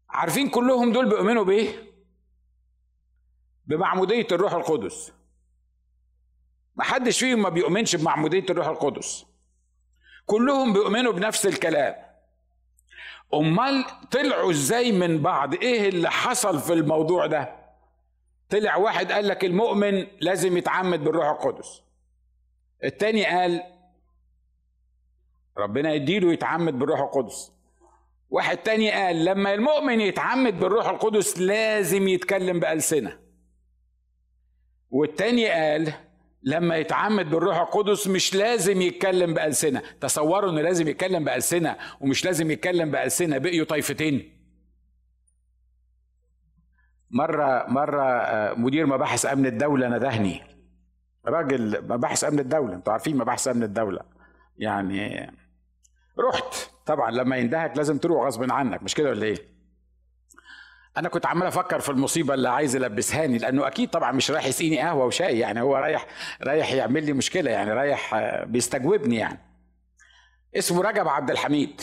[0.09, 1.69] عارفين كلهم دول بيؤمنوا بإيه؟
[3.65, 5.13] بمعمودية الروح القدس.
[6.75, 9.25] ما حدش فيهم ما بيؤمنش بمعمودية الروح القدس.
[10.25, 11.95] كلهم بيؤمنوا بنفس الكلام.
[13.33, 17.55] أمال طلعوا إزاي من بعض؟ إيه اللي حصل في الموضوع ده؟
[18.49, 21.81] طلع واحد قال لك المؤمن لازم يتعمد بالروح القدس.
[22.83, 23.63] التاني قال
[25.57, 27.51] ربنا يديله يتعمد بالروح القدس.
[28.29, 33.19] واحد تاني قال لما المؤمن يتعمد بالروح القدس لازم يتكلم بألسنة.
[34.89, 35.93] والتاني قال
[36.43, 39.81] لما يتعمد بالروح القدس مش لازم يتكلم بألسنة.
[40.01, 44.37] تصوروا إنه لازم يتكلم بألسنة ومش لازم يتكلم بألسنة بقيوا طائفتين
[47.11, 50.43] مرة مرة آه، مدير مباحث أمن الدولة ندهني
[51.27, 53.99] راجل مباحث أمن الدولة أنتوا عارفين مباحث أمن الدولة.
[54.57, 55.31] يعني
[56.19, 59.57] رحت طبعا لما يندهك لازم تروح غصب عنك مش كده ولا إيه؟
[60.97, 64.79] أنا كنت عمال أفكر في المصيبة اللي عايز يلبسهاني لأنه أكيد طبعا مش رايح يسقيني
[64.79, 66.07] قهوة وشاي يعني هو رايح
[66.43, 69.39] رايح يعمل لي مشكلة يعني رايح بيستجوبني يعني.
[70.55, 71.81] اسمه رجب عبد الحميد.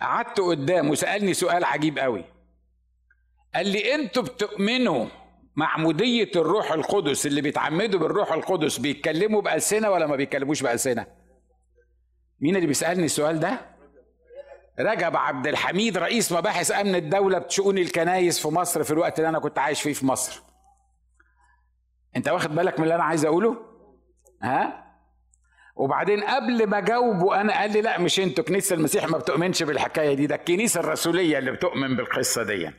[0.00, 2.24] قعدت قدامه سالني سؤال عجيب قوي.
[3.54, 5.06] قال لي أنتوا بتؤمنوا
[5.56, 11.06] معمودية الروح القدس اللي بيتعمدوا بالروح القدس بيتكلموا بألسنة ولا ما بيتكلموش بألسنة؟
[12.40, 13.60] مين اللي بيسألني السؤال ده؟
[14.80, 19.38] رجب عبد الحميد رئيس مباحث أمن الدولة بشؤون الكنايس في مصر في الوقت اللي أنا
[19.38, 20.42] كنت عايش فيه في مصر.
[22.16, 23.56] أنت واخد بالك من اللي أنا عايز أقوله؟
[24.42, 24.82] ها؟
[25.76, 30.14] وبعدين قبل ما أجاوبه أنا قال لي لا مش أنتوا كنيسة المسيح ما بتؤمنش بالحكاية
[30.14, 32.70] دي ده الكنيسة الرسولية اللي بتؤمن بالقصة دي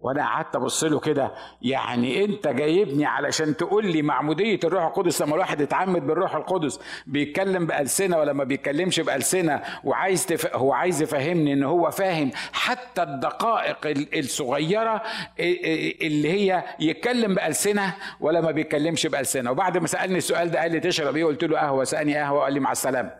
[0.00, 5.34] وأنا قعدت ابص له كده يعني انت جايبني علشان تقول لي معمودية الروح القدس لما
[5.34, 10.56] الواحد يتعمد بالروح القدس بيتكلم بألسنة ولا ما بيتكلمش بألسنة وعايز تف...
[10.56, 13.78] هو عايز يفهمني إن هو فاهم حتى الدقائق
[14.16, 15.02] الصغيرة
[15.40, 19.50] اللي هي يتكلم بألسنة ولا ما بيتكلمش بألسنة.
[19.50, 21.84] وبعد ما سألني السؤال ده قال لي تشرب إيه؟ قلت له قهوة.
[21.84, 23.12] سألني قهوة وقال لي مع السلامة.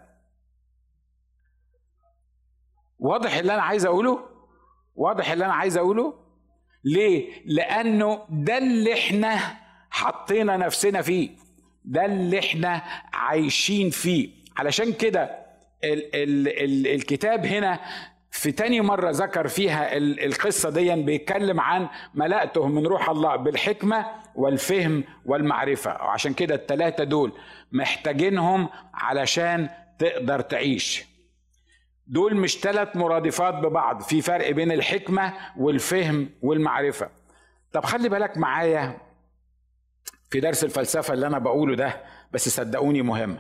[2.99, 4.21] واضح اللي أنا عايز أقوله؟
[4.95, 6.30] واضح اللي أنا عايز أقوله؟
[6.85, 9.39] ليه؟ لأنه ده اللي إحنا
[9.91, 11.31] حطينا نفسنا فيه.
[11.85, 14.29] ده اللي إحنا عايشين فيه.
[14.57, 15.23] علشان كده
[15.85, 17.81] ال ال ال الكتاب هنا
[18.31, 25.05] في تاني مرة ذكر فيها القصة دي بيتكلم عن ملأته من روح الله بالحكمة والفهم
[25.27, 25.91] والمعرفة.
[25.91, 27.33] وعشان كده التلاتة دول
[27.73, 31.10] محتاجينهم علشان تقدر تعيش.
[32.11, 37.11] دول مش ثلاث مرادفات ببعض في فرق بين الحكمة والفهم والمعرفة.
[37.73, 38.99] طب خلي بالك معايا
[40.31, 43.39] في درس الفلسفة اللي أنا بقوله ده بس صدقوني مهم.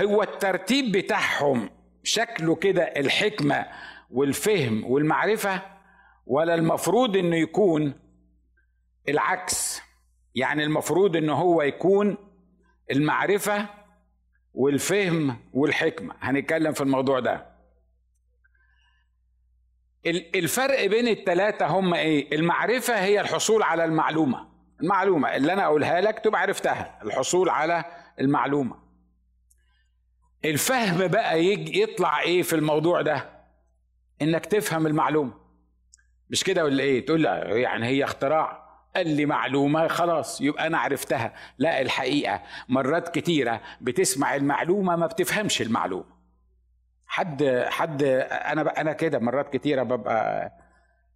[0.00, 1.70] هو الترتيب بتاعهم
[2.02, 3.66] شكله كده الحكمة
[4.10, 5.62] والفهم والمعرفة
[6.26, 7.94] ولا المفروض إنه يكون
[9.08, 9.80] العكس؟
[10.34, 12.16] يعني المفروض إنه هو يكون
[12.90, 13.66] المعرفة
[14.54, 16.14] والفهم والحكمة.
[16.20, 17.57] هنتكلم في الموضوع ده.
[20.10, 24.48] الفرق بين الثلاثه هم إيه؟ المعرفة هي الحصول على المعلومة.
[24.80, 27.84] المعلومة اللي أنا أقولها لك تبقى عرفتها الحصول على
[28.20, 28.76] المعلومة.
[30.44, 33.24] الفهم بقى يجي يطلع إيه في الموضوع ده؟
[34.22, 35.32] إنك تفهم المعلومة.
[36.30, 38.68] مش كده ولا إيه؟ تقول لأ يعني هي اختراع.
[38.96, 41.34] قال لي معلومة خلاص يبقى أنا عرفتها.
[41.58, 46.17] لا الحقيقة مرات كتيرة بتسمع المعلومة ما بتفهمش المعلومة.
[47.08, 50.52] حد حد أنا أنا كده مرات كتيرة ببقى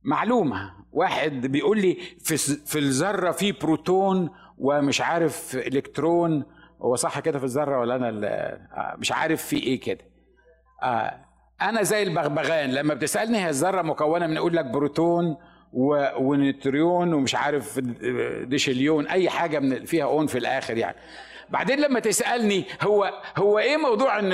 [0.03, 0.73] معلومة.
[0.93, 6.45] واحد بيقول لي في في الذرة في بروتون ومش عارف إلكترون.
[6.83, 10.05] هو صح كده في الذرة ولا أنا مش عارف في إيه كده.
[10.83, 11.15] آه
[11.63, 12.73] أنا زي البغبغان.
[12.75, 15.37] لما بتسألني هي الذرة مكونة من أقول لك بروتون
[16.19, 17.79] ونيوتريون ومش عارف
[18.45, 20.97] ديشليون أي حاجة من فيها أون في الآخر يعني.
[21.53, 24.31] بعدين لما تسألني هو هو إيه موضوع إن,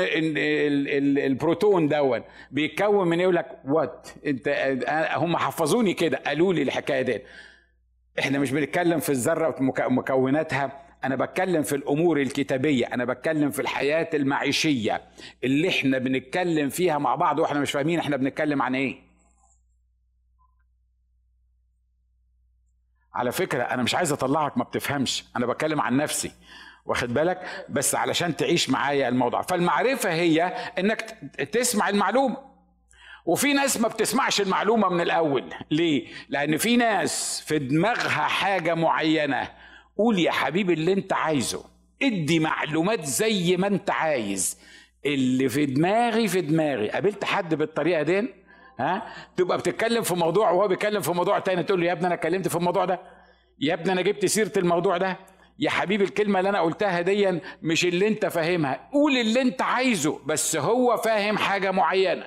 [1.18, 4.48] البروتون دون بيتكون من يقول لك وات أنت
[5.16, 7.20] هم حفظوني كده قالوا لي الحكاية دي
[8.18, 14.08] إحنا مش بنتكلم في الذرة ومكوناتها أنا بتكلم في الأمور الكتابية أنا بتكلم في الحياة
[14.14, 15.02] المعيشية
[15.44, 19.08] اللي إحنا بنتكلم فيها مع بعض وإحنا مش فاهمين إحنا بنتكلم عن إيه.
[23.14, 26.32] على فكرة أنا مش عايز أطلعك ما بتفهمش أنا بتكلم عن نفسي.
[26.88, 29.42] واخد بالك؟ بس علشان تعيش معايا الموضوع.
[29.42, 30.42] فالمعرفة هي
[30.78, 31.00] إنك
[31.52, 32.36] تسمع المعلومة.
[33.26, 35.44] وفي ناس ما بتسمعش المعلومة من الأول.
[35.70, 39.48] ليه؟ لأن في ناس في دماغها حاجة معينة.
[39.96, 41.64] قول يا حبيبي اللي أنت عايزه.
[42.02, 44.58] ادي معلومات زي ما أنت عايز.
[45.06, 46.88] اللي في دماغي في دماغي.
[46.90, 48.34] قابلت حد بالطريقة دي؟
[48.80, 49.02] ها؟
[49.36, 51.62] تبقى بتتكلم في موضوع وهو بيتكلم في موضوع تاني.
[51.62, 53.00] تقول له يا ابني أنا اتكلمت في الموضوع ده.
[53.60, 55.16] يا ابني أنا جبت سيرة الموضوع ده.
[55.58, 58.88] يا حبيبي الكلمة اللي أنا قلتها دي مش اللي أنت فاهمها.
[58.92, 62.26] قول اللي أنت عايزه بس هو فاهم حاجة معينة.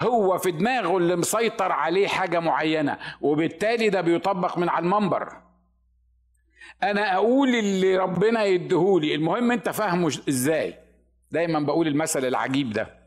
[0.00, 5.32] هو في دماغه اللي مسيطر عليه حاجة معينة وبالتالي ده بيطبق من على المنبر.
[6.82, 9.14] أنا أقول اللي ربنا يديهولي.
[9.14, 10.74] المهم أنت فاهمه إزاي؟
[11.30, 13.04] دايما بقول المثل العجيب ده.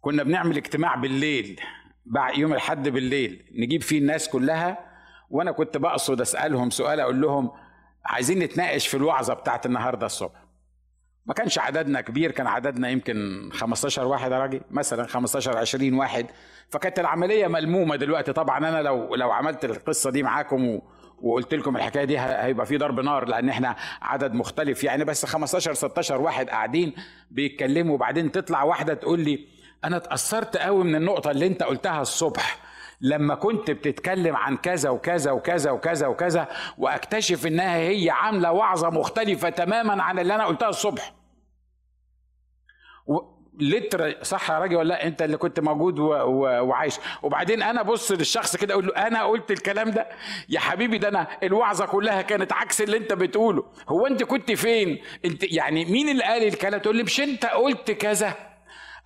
[0.00, 1.60] كنا بنعمل اجتماع بالليل
[2.06, 3.44] بعد يوم الحد بالليل.
[3.52, 4.78] نجيب فيه الناس كلها
[5.30, 7.50] وأنا كنت بقصد أسألهم سؤال أقول لهم
[8.04, 10.44] عايزين نتناقش في الوعظة بتاعت النهارده الصبح.
[11.26, 16.26] ما كانش عددنا كبير كان عددنا يمكن 15 واحد يا راجل مثلا 15 20 واحد.
[16.70, 18.32] فكانت العملية ملمومة دلوقتي.
[18.32, 20.82] طبعا أنا لو لو عملت القصة دي معاكم و
[21.22, 25.04] وقلت لكم الحكاية دي هيبقى في ضرب نار لأن إحنا عدد مختلف يعني.
[25.04, 26.94] بس 15 16 واحد قاعدين
[27.30, 29.46] بيتكلموا وبعدين تطلع واحدة تقول لي
[29.84, 32.58] أنا اتأثرت قوي من النقطة اللي أنت قلتها الصبح.
[33.00, 39.48] لما كنت بتتكلم عن كذا وكذا وكذا وكذا وكذا واكتشف إنها هي عاملة وعظة مختلفة
[39.48, 41.14] تماما عن اللي أنا قلتها الصبح.
[43.60, 46.04] لتر صح يا راجل ولا لأ؟ أنت اللي كنت موجود و...
[46.12, 46.66] و...
[46.66, 46.96] وعايش.
[47.22, 50.08] وبعدين أنا أبص للشخص كده أقول له أنا قلت الكلام ده؟
[50.48, 53.64] يا حبيبي ده أنا الوعظة كلها كانت عكس اللي أنت بتقوله.
[53.88, 57.90] هو أنت كنت فين؟ أنت يعني مين اللي قال الكلام؟ تقول لي مش أنت قلت
[57.90, 58.34] كذا؟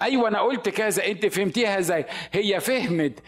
[0.02, 1.06] أيوه أنا قلت كذا.
[1.06, 3.20] أنت فهمتيها إزاي؟ هي فهمت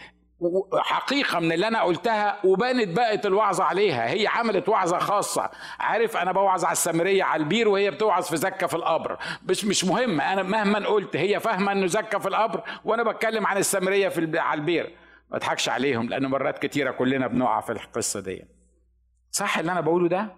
[0.79, 4.09] حقيقة من اللي أنا قلتها وبانت بقت الوعظة عليها.
[4.09, 5.49] هي عملت وعظة خاصة.
[5.79, 9.17] عارف أنا بوعظ على السامرية على البير وهي بتوعظ في زكة في القبر.
[9.43, 10.21] بس مش مهم.
[10.21, 14.59] أنا مهما قلت هي فاهمة إنه زكة في القبر وأنا بتكلم عن السامرية في على
[14.59, 14.95] البير.
[15.31, 18.45] ما أضحكش عليهم لأن مرات كتيرة كلنا بنقع في القصة دي.
[19.31, 20.35] صح اللي أنا بقوله ده؟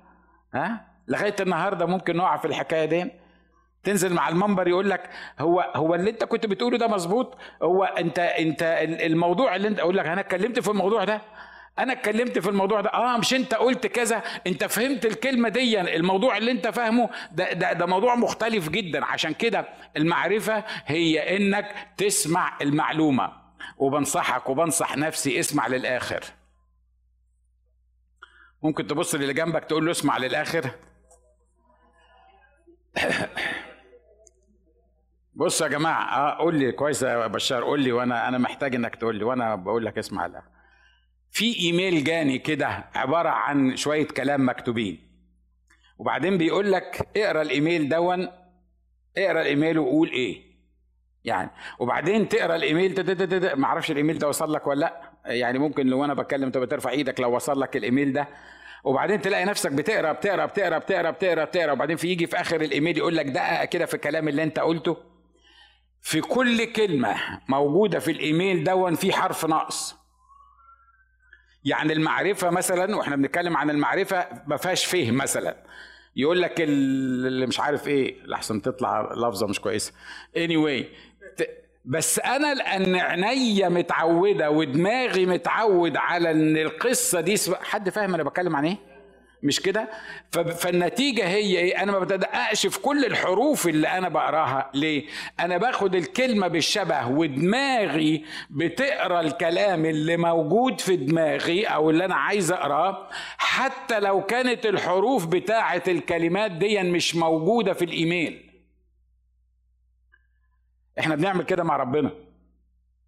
[0.53, 3.12] ها؟ لغاية النهاردة ممكن نقع في الحكاية دي؟
[3.88, 8.19] تنزل مع المنبر يقول لك هو هو اللي انت كنت بتقوله ده مظبوط؟ هو انت
[8.19, 11.21] انت الموضوع اللي انت أقول لك أنا اتكلمت في الموضوع ده؟
[11.80, 12.89] أنا اتكلمت في الموضوع ده.
[12.93, 17.73] آه مش انت قلت كذا انت فهمت الكلمة دي الموضوع اللي انت فاهمه ده ده,
[17.73, 19.06] ده موضوع مختلف جدا.
[19.06, 23.32] عشان كده المعرفة هي انك تسمع المعلومة.
[23.78, 26.23] وبنصحك وبنصح نفسي اسمع للآخر.
[28.63, 30.71] ممكن تبص للي جنبك تقول له اسمع للآخر.
[35.38, 38.95] بص يا جماعة آه قول لي كويس يا بشار قول لي وأنا أنا محتاج إنك
[38.95, 40.41] تقول لي وأنا بقول لك اسمع لا
[41.32, 45.00] في إيميل جاني كده عبارة عن شوية كلام مكتوبين
[45.97, 48.27] وبعدين بيقول لك اقرأ الإيميل دون
[49.17, 50.42] اقرأ الإيميل وقول إيه.
[51.23, 52.96] يعني وبعدين تقرأ الإيميل
[53.56, 55.12] ما أعرفش الإيميل ده وصل لك ولا لأ.
[55.33, 58.27] يعني ممكن لو أنا بتكلم تبقى ترفع إيدك لو وصل لك الإيميل ده.
[58.83, 62.98] وبعدين تلاقي نفسك بتقرأ بتقرأ بتقرأ بتقرأ بتقرأ بتقرا وبعدين في يجي في آخر الإيميل
[62.98, 64.98] يقول لك دقق كده في الكلام اللي أنت قلته.
[66.08, 67.15] في كل كلمة
[67.47, 69.95] موجودة في الإيميل دون في حرف ناقص.
[71.65, 75.63] يعني المعرفة مثلا وإحنا بنتكلم عن المعرفة ما فيهاش فهم مثلا.
[76.15, 79.93] يقول لك اللي مش عارف إيه لحسن تطلع لفظة مش كويسة.
[80.37, 80.83] Anyway
[81.85, 88.55] بس أنا لأن عينيا متعودة ودماغي متعود على إن القصة دي حد فاهم أنا بتكلم
[88.55, 88.77] عن إيه؟
[89.44, 89.90] مش كده؟
[90.31, 94.71] فالنتيجة هي إيه؟ أنا ما بدققش في كل الحروف اللي أنا بقراها.
[94.73, 95.06] ليه؟
[95.40, 102.52] أنا باخد الكلمة بالشبه ودماغي بتقرأ الكلام اللي موجود في دماغي أو اللي أنا عايز
[102.52, 103.10] أقرأه.
[103.38, 108.44] حتى لو كانت الحروف بتاعة الكلمات دي مش موجودة في الإيميل.
[111.00, 112.12] إحنا بنعمل كده مع ربنا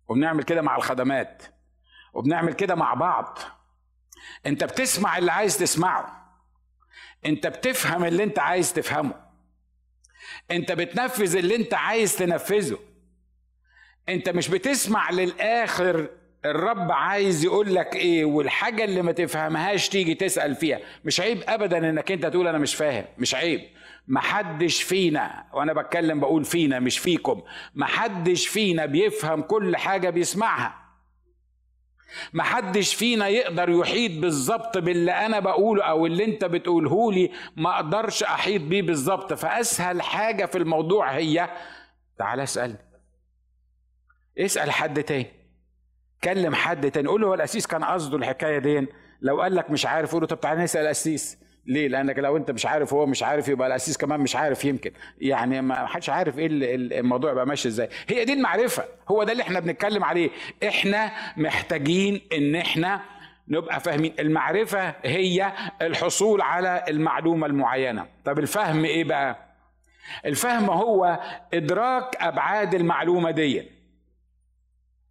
[0.08, 1.44] وبنعمل كده مع الخدمات
[2.14, 3.40] وبنعمل كده مع بعض.
[4.46, 6.19] أنت بتسمع اللي عايز تسمعه.
[7.26, 9.14] انت بتفهم اللي انت عايز تفهمه.
[10.52, 12.80] انت بتنفذ اللي انت عايز تنفذه.
[14.10, 16.10] انت مش بتسمع للآخر
[16.46, 20.80] الرب عايز يقول لك إيه والحاجة اللي ما تفهمهاش تيجي تسأل فيها.
[21.06, 23.06] مش عيب ابدا إنك أنت تقول أنا مش فاهم.
[23.18, 23.62] مش عيب.
[24.08, 27.42] محدش فينا وأنا بتكلم بقول فينا مش فيكم.
[27.76, 30.89] محدش فينا بيفهم كل حاجة بيسمعها.
[32.34, 38.24] محدش فينا يقدر يحيط بالظبط باللي أنا بقوله أو اللي أنت بتقوله لي ما أقدرش
[38.24, 39.34] أحيط بيه بالظبط.
[39.34, 41.49] فأسهل حاجة في الموضوع هي
[42.18, 42.76] تعال اسال
[44.38, 45.26] اسأل حد تاني.
[46.24, 47.07] كلم حد تاني.
[47.07, 48.88] قول له هو الاسيس كان قصده الحكاية دي.
[49.22, 51.38] لو قال لك مش عارف قول له طب تعالى نسأل الاسيس
[51.70, 54.92] ليه؟ لأنك لو أنت مش عارف هو مش عارف يبقى الأسيس كمان مش عارف يمكن.
[55.22, 57.90] يعني ما حدش عارف إيه الموضوع يبقى ماشي إزاي.
[58.08, 58.84] هي دي المعرفة.
[59.12, 60.30] هو ده اللي إحنا بنتكلم عليه.
[60.68, 63.02] إحنا محتاجين إن إحنا
[63.48, 64.14] نبقى فاهمين.
[64.20, 68.06] المعرفة هي الحصول على المعلومة المعينة.
[68.26, 69.38] طب الفهم إيه بقى؟
[70.26, 71.20] الفهم هو
[71.54, 73.64] إدراك أبعاد المعلومة دي.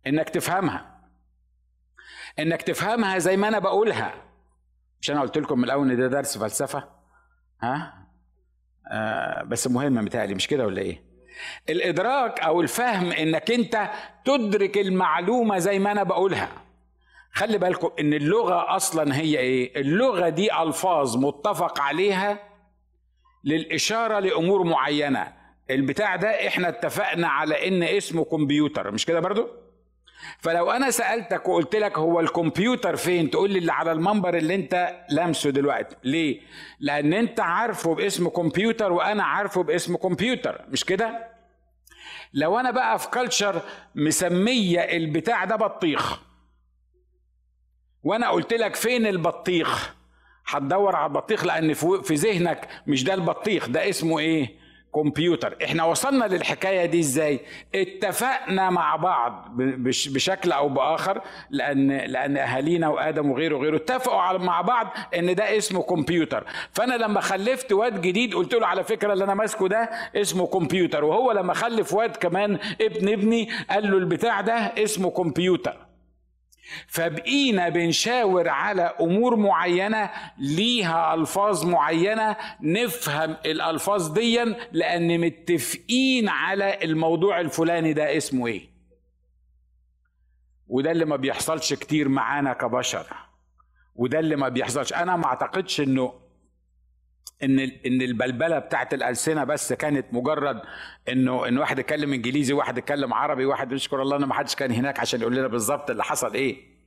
[0.07, 0.99] إنك تفهمها.
[2.39, 4.28] إنك تفهمها زي ما أنا بقولها.
[5.01, 6.89] مش أنا قلت لكم من الأول إن ده درس فلسفة؟
[7.63, 7.95] ها؟
[8.93, 11.03] آه بس مهم متهيألي مش كده ولا إيه؟
[11.69, 13.91] الإدراك أو الفهم إنك أنت
[14.25, 16.49] تدرك المعلومة زي ما أنا بقولها.
[17.33, 22.39] خلي بالكم إن اللغة أصلا هي إيه؟ اللغة دي ألفاظ متفق عليها
[23.45, 25.33] للإشارة لأمور معينة.
[25.71, 29.49] البتاع ده إحنا اتفقنا على إن اسمه كمبيوتر مش كده برضو؟
[30.39, 35.05] فلو أنا سألتك وقلت لك هو الكمبيوتر فين تقول لي اللي على المنبر اللي أنت
[35.11, 35.97] لامسه دلوقتي.
[36.05, 36.41] ليه؟
[36.81, 41.29] لأن أنت عارفه باسم كمبيوتر وأنا عارفه باسم كمبيوتر مش كده؟
[42.35, 43.63] لو أنا بقى في كلتشر
[43.95, 46.21] مسمية البتاع ده بطيخ
[48.03, 49.95] وأنا قلت لك فين البطيخ
[50.47, 54.58] هتدور على البطيخ لأن في ذهنك مش ده البطيخ ده اسمه إيه؟
[54.95, 55.57] كمبيوتر.
[55.65, 57.41] إحنا وصلنا للحكاية دي إزاي؟
[57.75, 59.49] اتفقنا مع بعض
[59.87, 61.21] بشكل أو بآخر
[61.51, 64.87] لأن لأن أهالينا وآدم وغيره وغيره اتفقوا على مع بعض
[65.17, 66.45] إن ده اسمه كمبيوتر.
[66.73, 71.05] فأنا لما خلفت واد جديد قلت له على فكرة اللي أنا ماسكه ده اسمه كمبيوتر.
[71.05, 75.88] وهو لما خلف واد كمان ابن ابني قال له البتاع ده اسمه كمبيوتر.
[76.87, 87.41] فبقينا بنشاور على أمور معينة ليها ألفاظ معينة نفهم الألفاظ دي لأن متفقين على الموضوع
[87.41, 88.69] الفلاني ده اسمه إيه.
[90.69, 93.07] وده اللي ما بيحصلش كتير معانا كبشر.
[93.95, 94.93] وده اللي ما بيحصلش.
[94.93, 96.28] أنا ما أعتقدش إنه
[97.43, 100.61] إن إن البلبلة بتاعت الألسنة بس كانت مجرد
[101.09, 104.73] إنه إن واحد يتكلم إنجليزي واحد يتكلم عربي واحد يشكر الله إن ما حدش كان
[104.73, 106.79] هناك عشان يقول لنا بالظبط اللي حصل إيه.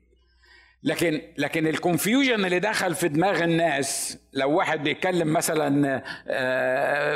[0.83, 7.15] لكن لكن الكونفيوجن اللي دخل في دماغ الناس لو واحد بيتكلم مثلا آه،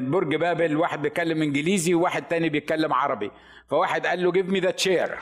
[0.00, 3.30] برج بابل واحد بيتكلم إنجليزي وواحد تاني بيتكلم عربي.
[3.70, 5.18] فواحد قال له give me the chair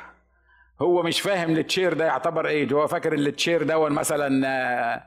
[0.83, 5.03] هو مش فاهم ال chair ده يعتبر إيه؟ هو فاكر ال chair ده مثلا آه،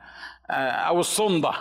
[0.50, 1.52] آه، أو الصنده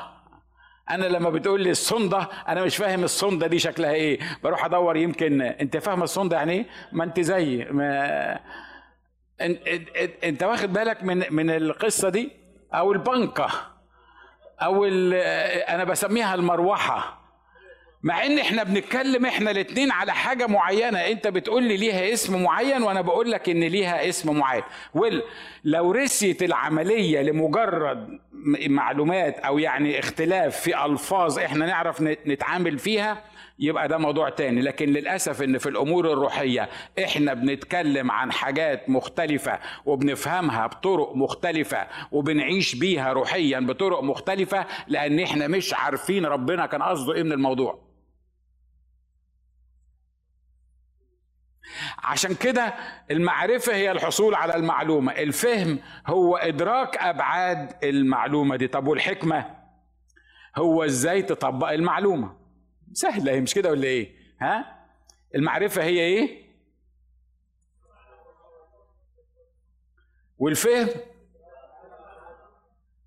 [0.90, 4.20] أنا لما بتقول لي الصندة أنا مش فاهم الصندة دي شكلها إيه.
[4.44, 8.40] بروح أدور يمكن أنت فاهم الصندة يعني إيه؟ ما أنت زي ما
[10.24, 12.32] أنت واخد بالك من من القصة دي؟
[12.74, 13.50] أو البنكة
[14.62, 17.19] أو أنا بسميها المروحة.
[18.04, 20.98] مع ان إحنا بنتكلم إحنا الاتنين على حاجة معينة.
[21.00, 24.64] انت بتقول لي ليها اسم معين وأنا بقول لك ان ليها اسم معين.
[24.94, 25.22] ويل
[25.64, 28.20] لو رسيت العملية لمجرد
[28.68, 33.24] معلومات أو يعني اختلاف في ألفاظ إحنا نعرف نتعامل فيها
[33.60, 34.62] يبقى ده موضوع تاني.
[34.62, 36.70] لكن للأسف إن في الأمور الروحية
[37.04, 45.48] إحنا بنتكلم عن حاجات مختلفة وبنفهمها بطرق مختلفة وبنعيش بيها روحيا بطرق مختلفة لأن إحنا
[45.48, 47.89] مش عارفين ربنا كان قصده إيه من الموضوع.
[52.04, 52.74] عشان كده
[53.12, 55.12] المعرفة هي الحصول على المعلومة.
[55.12, 58.68] الفهم هو إدراك أبعاد المعلومة دي.
[58.68, 59.56] طب والحكمة؟
[60.58, 62.38] هو إزاي تطبق المعلومة؟
[62.94, 63.32] سهلة.
[63.32, 64.80] هي مش كده ولا إيه؟ ها؟
[65.36, 66.50] المعرفة هي إيه؟
[70.38, 70.88] والفهم؟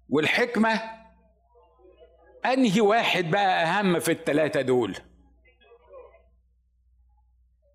[0.08, 0.80] والحكمة؟
[2.44, 4.96] أنهي واحد بقى أهم في الثلاثه دول؟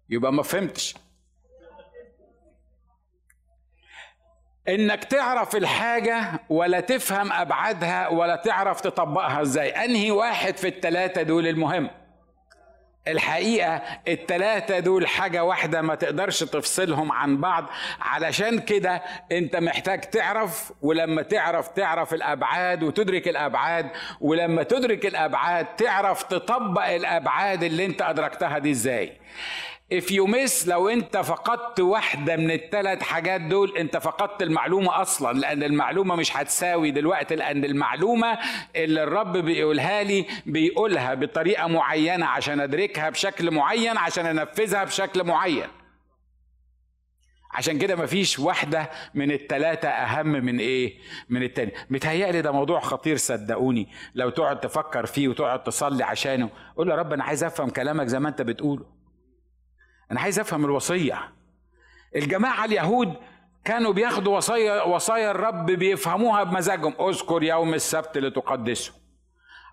[0.09, 0.95] يبقى ما فهمتش.
[4.69, 9.69] إنك تعرف الحاجة ولا تفهم أبعادها ولا تعرف تطبقها إزاي.
[9.69, 11.89] أنهي واحد في التلاتة دول المهم؟
[13.07, 17.65] الحقيقة التلاتة دول حاجة واحدة ما تقدرش تفصلهم عن بعض.
[18.01, 23.89] علشان كده أنت محتاج تعرف ولما تعرف تعرف الأبعاد وتدرك الأبعاد
[24.21, 29.17] ولما تدرك الأبعاد تعرف تطبق الأبعاد اللي أنت أدركتها دي إزاي.
[29.93, 35.39] If you miss لو أنت فقدت واحدة من الثلاث حاجات دول أنت فقدت المعلومة أصلا
[35.39, 38.37] لأن المعلومة مش هتساوي دلوقتي لأن المعلومة
[38.75, 45.67] اللي الرب بيقولها لي بيقولها بطريقة معينة عشان أدركها بشكل معين عشان أنفذها بشكل معين.
[47.53, 50.97] عشان كده مفيش واحدة من التلاتة أهم من إيه؟
[51.29, 51.71] من التاني.
[51.89, 53.87] متهيألي ده موضوع خطير صدقوني.
[54.15, 58.19] لو تقعد تفكر فيه وتقعد تصلي عشانه قول يا رب أنا عايز أفهم كلامك زي
[58.19, 58.85] ما أنت بتقوله.
[60.11, 61.33] أنا عايز أفهم الوصية.
[62.15, 63.13] الجماعة اليهود
[63.65, 66.93] كانوا بياخدوا وصايا وصايا الرب بيفهموها بمزاجهم.
[66.99, 68.93] اذكر يوم السبت لتقدسه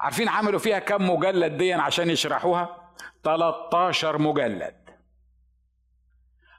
[0.01, 2.77] عارفين عملوا فيها كم مجلد دي عشان يشرحوها؟
[3.25, 4.75] 13 مجلد.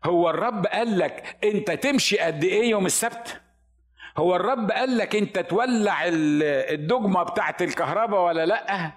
[0.05, 3.41] هو الرب قال لك أنت تمشي قد إيه يوم السبت؟
[4.17, 8.91] هو الرب قال لك أنت تولع الدجمة بتاعت الكهرباء ولا لأ؟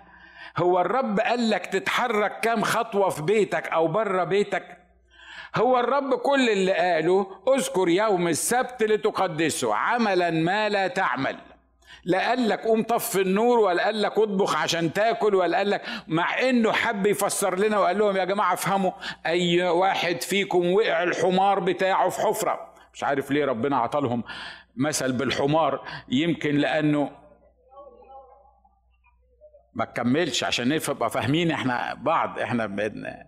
[0.56, 4.78] هو الرب قال لك تتحرك كام خطوة في بيتك أو بره بيتك؟
[5.56, 7.26] هو الرب كل اللي قاله
[7.56, 11.36] اذكر يوم السبت لتقدسه عملا ما لا تعمل.
[12.04, 15.82] لا قال لك قوم طفي النور ولا قال لك اطبخ عشان تاكل ولا قال لك
[16.08, 18.92] مع إنه حب يفسر لنا وقال لهم يا جماعة افهموا
[19.26, 24.24] أي واحد فيكم وقع الحمار بتاعه في حفرة؟ مش عارف ليه ربنا عطلهم
[24.76, 27.10] مثل بالحمار يمكن لأنه
[29.78, 33.26] ما تكملش عشان نبقى فاهمين إحنا بعض إحنا بدنا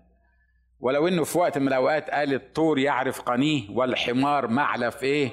[0.80, 5.30] ولو إنه في وقت من الأوقات قال الطور يعرف قنيه والحمار معلف إيه؟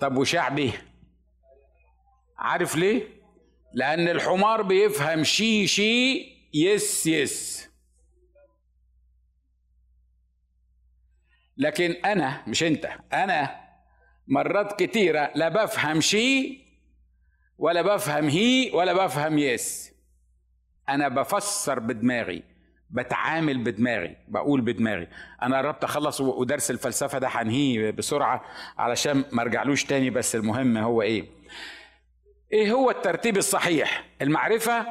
[0.00, 0.72] طب وشعبي؟
[2.38, 3.08] عارف ليه؟
[3.74, 6.22] لأن الحمار بيفهم شي شي
[6.54, 7.68] يس يس.
[11.56, 13.60] لكن أنا مش أنت أنا
[14.28, 16.58] مرات كتيرة لا بفهم شي
[17.58, 19.95] ولا بفهم هي ولا بفهم يس.
[20.88, 22.42] أنا بفسر بدماغي
[22.90, 25.08] بتعامل بدماغي بقول بدماغي.
[25.42, 28.44] أنا قربت أخلص ودرس الفلسفة ده هنهيه بسرعة
[28.78, 31.24] علشان ما أرجعلوش تاني بس المهم هو إيه؟
[32.52, 34.86] إيه هو الترتيب الصحيح؟ المعرفة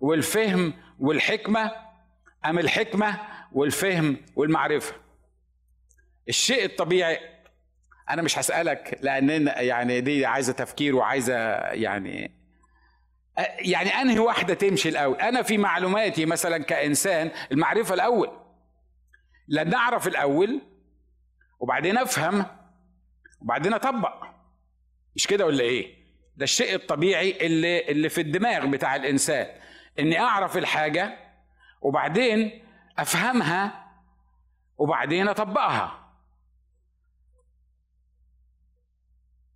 [0.00, 1.72] والفهم والحكمة
[2.46, 3.18] أم الحكمة
[3.52, 4.94] والفهم والمعرفة؟
[6.28, 7.18] الشيء الطبيعي
[8.10, 12.39] أنا مش هسألك لأن يعني دي عايزة تفكير وعايزة يعني
[13.58, 18.30] يعني أنهي واحدة تمشي الأول؟ أنا في معلوماتي مثلا كإنسان المعرفة الأول.
[19.48, 20.60] لأن اعرف الأول
[21.60, 22.46] وبعدين أفهم
[23.40, 24.24] وبعدين أطبق.
[25.16, 26.00] مش كده ولا إيه؟
[26.36, 29.46] ده الشيء الطبيعي اللي اللي في الدماغ بتاع الإنسان.
[29.98, 31.16] إني أعرف الحاجة
[31.80, 32.64] وبعدين
[32.98, 33.90] أفهمها
[34.78, 36.00] وبعدين أطبقها.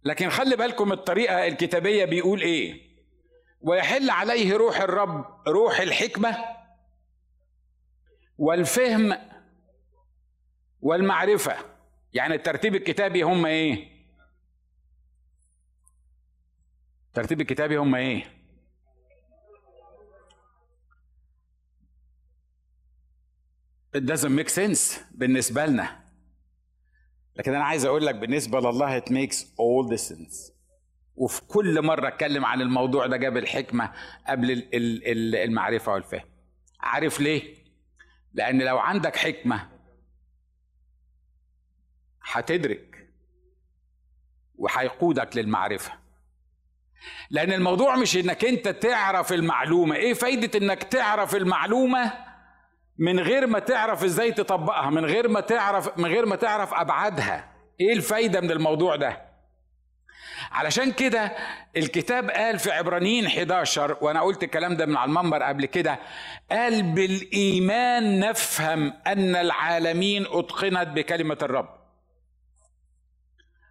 [0.05, 2.94] لكن خلي بالكم الطريقة الكتابية بيقول إيه؟
[3.65, 6.39] ويحل عليه روح الرب روح الحكمة
[8.39, 9.19] والفهم
[10.81, 11.57] والمعرفة.
[12.13, 13.95] يعني الترتيب الكتابي هم إيه؟
[17.09, 18.25] الترتيب الكتابي هم إيه؟
[23.97, 26.05] It doesn't make sense بالنسبة لنا.
[27.37, 30.53] لكن أنا عايز أقول لك بالنسبة لله it makes all the sense.
[31.17, 33.93] وفي كل مرة أتكلم عن الموضوع ده جاب الحكمة
[34.27, 34.69] قبل
[35.35, 36.25] المعرفة والفهم
[36.81, 37.55] عارف ليه؟
[38.33, 39.69] لأن لو عندك حكمة
[42.23, 43.09] هتدرك
[44.57, 45.93] وهيقودك للمعرفة
[47.31, 52.13] لأن الموضوع مش إنك أنت تعرف المعلومة، إيه فايدة إنك تعرف المعلومة
[52.99, 57.53] من غير ما تعرف إزاي تطبقها، من غير ما تعرف من غير ما تعرف أبعادها،
[57.81, 59.34] إيه الفايدة من الموضوع ده؟
[60.53, 61.33] علشان كده
[61.77, 65.99] الكتاب قال في عبرانيين 11 وأنا قلت الكلام ده من على المنبر قبل كده
[66.51, 71.69] قال بالإيمان نفهم أن العالمين أتقنت بكلمة الرب.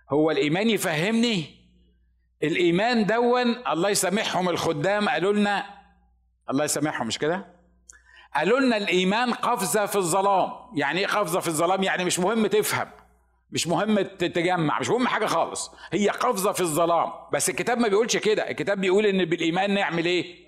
[0.09, 1.63] هو الإيمان يفهمني؟
[2.43, 5.65] الإيمان دون الله يسامحهم الخدام قالوا لنا
[6.49, 7.45] الله يسامحهم مش كده؟
[8.35, 10.49] قالوا لنا الإيمان قفزة في الظلام.
[10.75, 12.89] يعني إيه قفزة في الظلام؟ يعني مش مهم تفهم.
[13.53, 15.71] مش مهم تتجمع مش مهم حاجة خالص.
[15.91, 17.11] هي قفزة في الظلام.
[17.33, 18.49] بس الكتاب ما بيقولش كده.
[18.49, 20.43] الكتاب بيقول إن بالإيمان نعمل إيه؟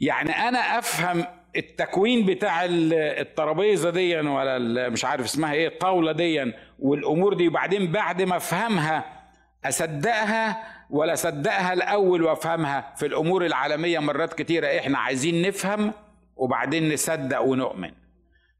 [0.00, 1.24] يعني أنا أفهم
[1.56, 8.22] التكوين بتاع الترابيزة دي ولا مش عارف اسمها إيه الطاولة دي والأمور دي وبعدين بعد
[8.22, 9.20] ما أفهمها
[9.64, 15.92] أصدقها ولا أصدقها الأول وأفهمها في الأمور العالمية مرات كتيرة إحنا عايزين نفهم
[16.36, 17.90] وبعدين نصدق ونؤمن.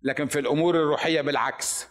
[0.03, 1.90] لكن في الأمور الروحية بالعكس.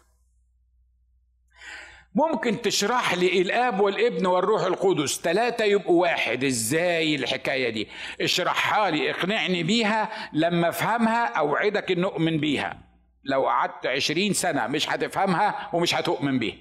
[2.15, 6.43] ممكن تشرح لي الآب والابن والروح القدس؟ ثلاثة يبقوا واحد.
[6.43, 7.87] إزاي الحكاية دي؟
[8.21, 12.77] اشرحها لي اقنعني بيها لما افهمها أوعدك ان أؤمن بيها.
[13.23, 16.55] لو قعدت عشرين سنة مش هتفهمها ومش هتؤمن بيها.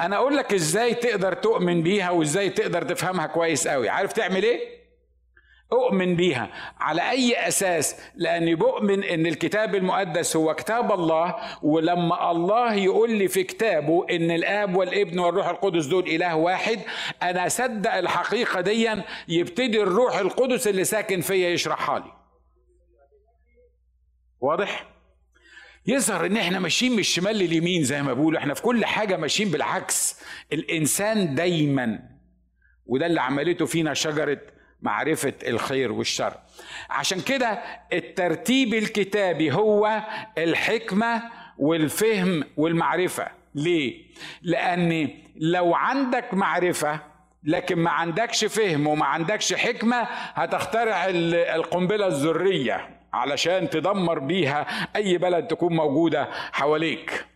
[0.00, 4.81] أنا أقول لك إزاي تقدر تؤمن بيها وإزاي تقدر تفهمها كويس قوي عارف تعمل إيه؟
[5.72, 6.48] أؤمن بيها
[6.80, 13.28] على أي أساس؟ لاني بؤمن إن الكتاب المقدس هو كتاب الله ولما الله يقول لي
[13.28, 16.80] في كتابه إن الآب والابن والروح القدس دول إله واحد
[17.22, 18.90] أنا أصدق الحقيقة دي
[19.28, 22.12] يبتدي الروح القدس اللي ساكن فيا يشرحها لي.
[24.40, 24.86] واضح؟
[25.86, 29.48] يظهر إن إحنا ماشيين من الشمال لليمين زي ما بيقولوا إحنا في كل حاجة ماشيين
[29.50, 30.20] بالعكس.
[30.52, 31.98] الإنسان دايما
[32.86, 34.38] وده اللي عملته فينا شجرة
[34.82, 36.34] معرفة الخير والشر.
[36.90, 37.62] عشان كده
[37.92, 40.02] الترتيب الكتابي هو
[40.38, 41.22] الحكمة
[41.58, 43.28] والفهم والمعرفة.
[43.54, 44.02] ليه؟
[44.42, 47.00] لأن لو عندك معرفة
[47.44, 50.02] لكن ما عندكش فهم وما عندكش حكمة
[50.34, 51.04] هتخترع
[51.54, 54.66] القنبلة الذرية علشان تدمر بيها
[54.96, 57.26] أي بلد تكون موجودة حواليك.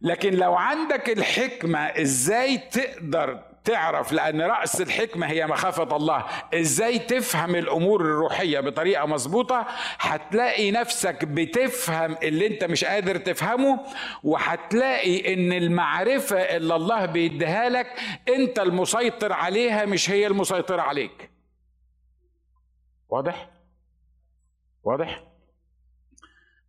[0.00, 7.54] لكن لو عندك الحكمة إزاي تقدر تعرف لأن رأس الحكمة هي مخافة الله إزاي تفهم
[7.56, 9.66] الأمور الروحية بطريقة مظبوطة
[9.98, 13.80] هتلاقي نفسك بتفهم اللي أنت مش قادر تفهمه
[14.22, 17.86] وهتلاقي إن المعرفة اللي الله بيديها لك
[18.28, 21.30] أنت المسيطر عليها مش هي المسيطرة عليك
[23.08, 23.50] واضح؟
[24.84, 25.25] واضح؟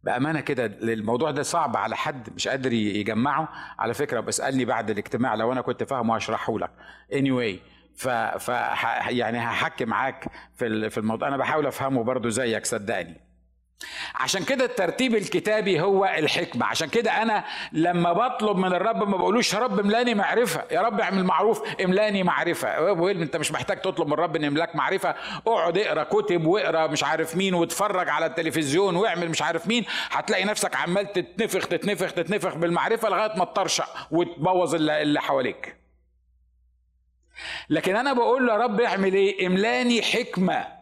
[0.08, 3.50] بأمانة كده الموضوع ده صعب على حد مش قادر يجمعه.
[3.80, 6.70] على فكرة بسالني بعد الاجتماع لو أنا كنت فاهمه هشرحه لك.
[7.14, 7.60] Anyway
[7.96, 8.48] ف, ف
[9.10, 11.28] يعني هحكي معاك في في الموضوع.
[11.28, 13.27] أنا بحاول أفهمه برضو زيك صدقني.
[14.16, 16.66] عشان كده الترتيب الكتابي هو الحكمة.
[16.66, 21.00] عشان كده أنا لما بطلب من الرب ما بقولوش يا رب املأني معرفة يا رب
[21.02, 23.12] اعمل معروف املأني معرفة.
[23.12, 25.16] انت مش محتاج تطلب من الرب ان يملأك معرفة.
[25.48, 29.86] اقعد اقرأ كتب واقرأ مش عارف مين واتفرج على التلفزيون واعمل مش عارف مين.
[30.12, 35.78] هتلاقي نفسك عمال تتنفخ تتنفخ تتنفخ بالمعرفة لغاية ما تطرشق وتبوظ اللي حواليك.
[37.70, 40.77] لكن أنا بقول له يا رب اعمل إيه؟ املأني حكمة.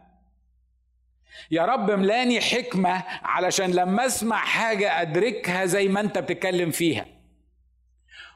[1.51, 7.05] يا رب ملاني حكمة علشان لما اسمع حاجة أدركها زي ما انت بتتكلم فيها.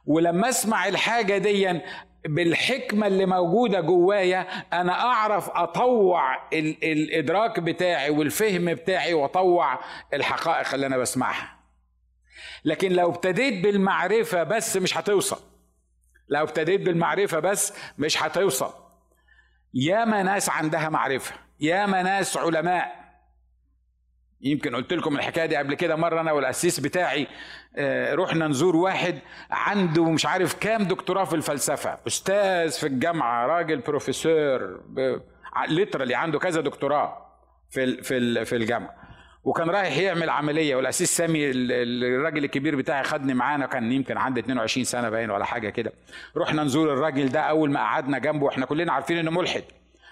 [0.06, 1.80] ولما اسمع الحاجة دي
[2.26, 4.41] بالحكمة اللي موجودة جوايا
[4.74, 9.80] أنا أعرف أطوع الإدراك بتاعي والفهم بتاعي وأطوع
[10.14, 11.60] الحقائق اللي أنا بسمعها.
[12.66, 15.39] لكن لو ابتديت بالمعرفة بس مش هتوصل.
[16.30, 18.74] لو ابتديت بالمعرفة بس مش هتوصل.
[19.74, 21.36] ياما ناس عندها معرفة.
[21.60, 22.99] ياما ناس علماء.
[24.41, 27.28] يمكن قلت لكم الحكاية دي قبل كده مرة أنا والأسيس بتاعي
[27.78, 29.20] آه، رحنا نزور واحد
[29.51, 31.97] عنده مش عارف كام دكتوراه في الفلسفة.
[32.07, 34.82] أستاذ في الجامعة راجل بروفيسور
[35.68, 37.26] ليترالي عنده كذا دكتوراه
[37.70, 38.95] في في في الجامعة.
[39.43, 44.84] وكان رايح يعمل عملية والأسيس سامي الراجل الكبير بتاعي خدني معانا كان يمكن عنده 22
[44.84, 45.91] سنة باين ولا حاجة كده.
[46.38, 49.64] رحنا نزور الراجل ده أول ما قعدنا جنبه إحنا كلنا عارفين إنه ملحد.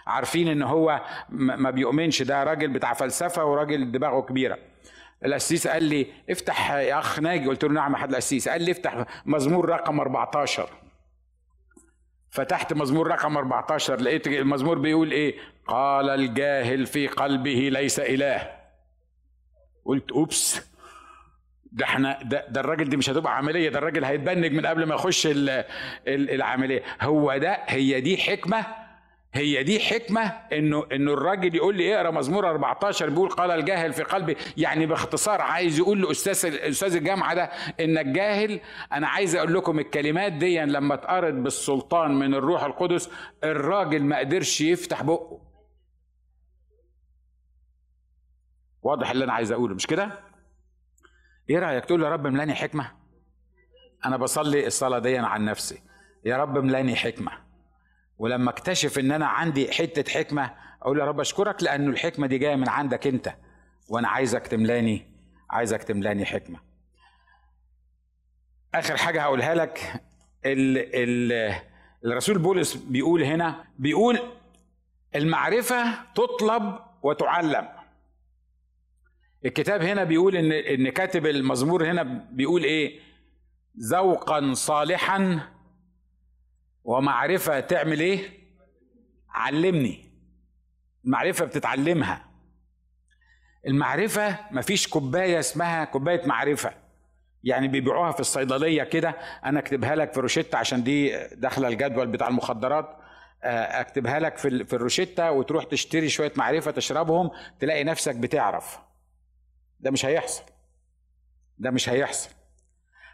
[0.07, 4.57] عارفين إن هو ما بيؤمنش ده راجل بتاع فلسفة وراجل دماغه كبيرة.
[5.25, 8.49] القسيس قال لي افتح يا أخ ناجي قلت له نعم يا حد القسيس.
[8.49, 10.69] قال لي افتح مزمور رقم 14
[12.31, 15.35] فتحت مزمور رقم 14 لقيت المزمور بيقول إيه؟
[15.67, 18.51] قال الجاهل في قلبه ليس إله.
[19.85, 20.61] قلت أوبس
[21.71, 24.95] ده إحنا ده, ده الراجل دي مش هتبقى عملية ده الراجل هيتبنج من قبل ما
[24.95, 25.27] يخش
[26.07, 26.83] العملية.
[27.01, 28.65] هو ده هي دي حكمة
[29.37, 30.21] هي دي حكمة
[30.53, 34.37] انه إنه الراجل يقول لي اقرا مزمور 14 بيقول قال الجاهل في قلبي.
[34.57, 37.43] يعني باختصار عايز يقول لاستاذ أستاذ الجامعة ده
[37.79, 38.59] انك جاهل
[38.93, 43.09] أنا عايز أقول لكم الكلمات دي لما اتقرت بالسلطان من الروح القدس
[43.43, 45.41] الراجل ما قدرش يفتح بقه.
[48.81, 50.19] واضح اللي أنا عايز أقوله مش كده؟
[51.49, 52.91] إيه رأيك؟ تقول يا رب ملاني حكمة.
[54.05, 55.81] أنا بصلي الصلاة دي عن نفسي.
[56.25, 57.46] يا رب ملاني حكمة.
[58.17, 62.55] ولما اكتشف إن أنا عندي حتة حكمة أقول يا رب أشكرك لأنه الحكمة دي جاية
[62.55, 63.33] من عندك أنت.
[63.89, 65.07] وأنا عايزك تملاني
[65.49, 66.59] عايزك تملاني حكمة.
[68.75, 69.79] آخر حاجة هقولها لك
[70.45, 71.55] ال ال
[72.05, 74.19] الرسول بولس بيقول هنا بيقول
[75.15, 77.67] المعرفة تطلب وتعلم.
[79.45, 82.99] الكتاب هنا بيقول إن إن كاتب المزمور هنا بيقول إيه؟
[83.79, 85.39] ذوقا صالحا
[86.87, 88.29] ومعرفة تعمل إيه؟
[89.29, 90.11] علمني.
[91.05, 92.25] المعرفه بتتعلمها.
[93.67, 96.73] المعرفة مفيش كوباية اسمها كوباية معرفة.
[97.43, 99.09] يعني بيبيعوها في الصيدلية كده
[99.45, 102.97] أنا أكتبها لك في روشتة عشان دي داخلة الجدول بتاع المخدرات.
[103.43, 108.79] آه، أكتبها لك في في الروشتة وتروح تشتري شوية معرفة تشربهم تلاقي نفسك بتعرف.
[109.79, 110.43] ده مش هيحصل.
[111.57, 112.29] ده مش هيحصل.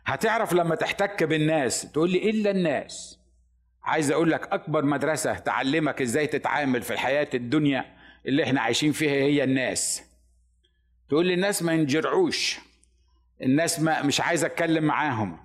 [0.06, 3.23] هتعرف لما تحتك بالناس تقول لي إلا الناس.
[3.84, 9.12] عايز أقول لك اكبر مدرسة تعلمك إزاي تتعامل في الحياة الدنيا اللي إحنا عايشين فيها
[9.12, 10.04] هي الناس.
[11.10, 12.60] تقول لي الناس ما ينجرعوش
[13.42, 15.40] الناس ما مش عايز اتكلم معاهم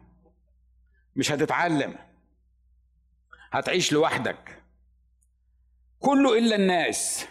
[1.17, 1.95] مش هتتعلم
[3.51, 4.63] هتعيش لوحدك.
[5.99, 7.27] كله إلا الناس.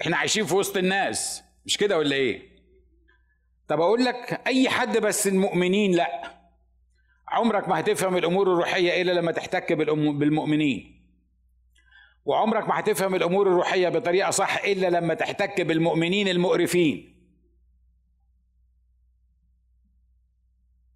[0.00, 2.42] إحنا عايشين في وسط الناس مش كده ولا إيه؟
[3.68, 6.35] طب أقول لك أي حد بس المؤمنين لأ.
[7.28, 10.96] عمرك ما هتفهم الأمور الروحية إلا لما تحتك بالمؤمنين.
[12.24, 17.16] وعمرك ما هتفهم الأمور الروحية بطريقة صح إلا لما تحتك بالمؤمنين المقرفين.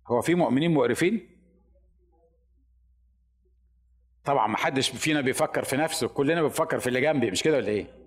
[0.06, 1.36] هو في مؤمنين مقرفين؟
[4.24, 7.68] طبعا ما حدش فينا بيفكر في نفسه كلنا بنفكر في اللي جنبي مش كده ولا
[7.68, 7.99] إيه؟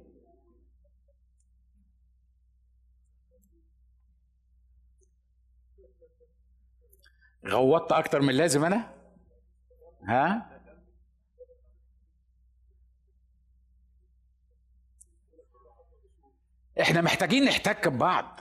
[7.47, 8.93] غوطت أكتر من اللازم أنا؟
[10.07, 10.49] ها؟
[16.81, 18.39] إحنا محتاجين نحتك ببعض.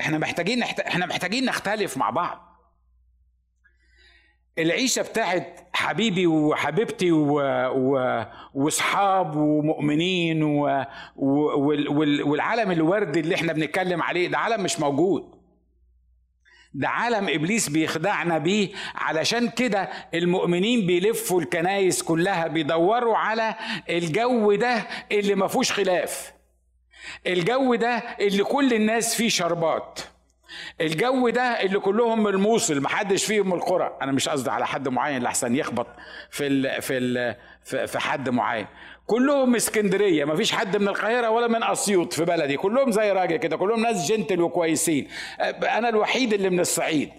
[0.00, 0.80] إحنا محتاجين نحت...
[0.80, 2.52] إحنا محتاجين نختلف مع بعض.
[4.58, 7.40] العيشة بتاعت حبيبي وحبيبتي و...
[7.70, 8.24] و...
[8.54, 10.86] وأصحاب ومؤمنين و...
[11.16, 11.28] و...
[11.98, 12.22] وال...
[12.22, 15.41] والعالم الوردي اللي إحنا بنتكلم عليه ده عالم مش موجود.
[16.74, 18.68] ده عالم إبليس بيخدعنا بيه.
[18.94, 23.54] علشان كده المؤمنين بيلفوا الكنايس كلها بيدوروا على
[23.90, 26.32] الجو ده اللي ما فيهوش خلاف.
[27.26, 30.00] الجو ده اللي كل الناس فيه شربات.
[30.80, 33.98] الجو ده اللي كلهم من الموصل محدش فيهم من القرى.
[34.02, 35.86] أنا مش قصدي على حد معين لحسن يخبط
[36.30, 37.36] في ال في ال
[37.88, 38.66] في حد معين.
[39.06, 43.36] كلهم من اسكندرية مفيش حد من القاهرة ولا من أسيوط في بلدي كلهم زي راجل
[43.36, 45.08] كده كلهم ناس جنتل وكويسين.
[45.40, 47.10] أنا الوحيد اللي من الصعيد.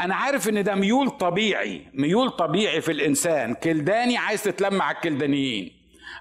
[0.00, 3.54] أنا عارف إن ده ميول طبيعي ميول طبيعي في الإنسان.
[3.54, 5.72] كلداني عايز تتلم على الكلدانيين.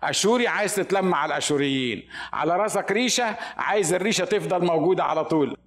[0.03, 2.10] أشوري عايز تتلم على الأشوريين.
[2.34, 5.57] على راسك ريشة عايز الريشة تفضل موجودة على طول.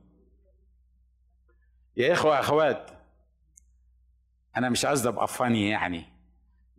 [1.96, 2.90] يا إخوة أخوات
[4.56, 6.11] أنا مش قصدي أبقى فاني يعني.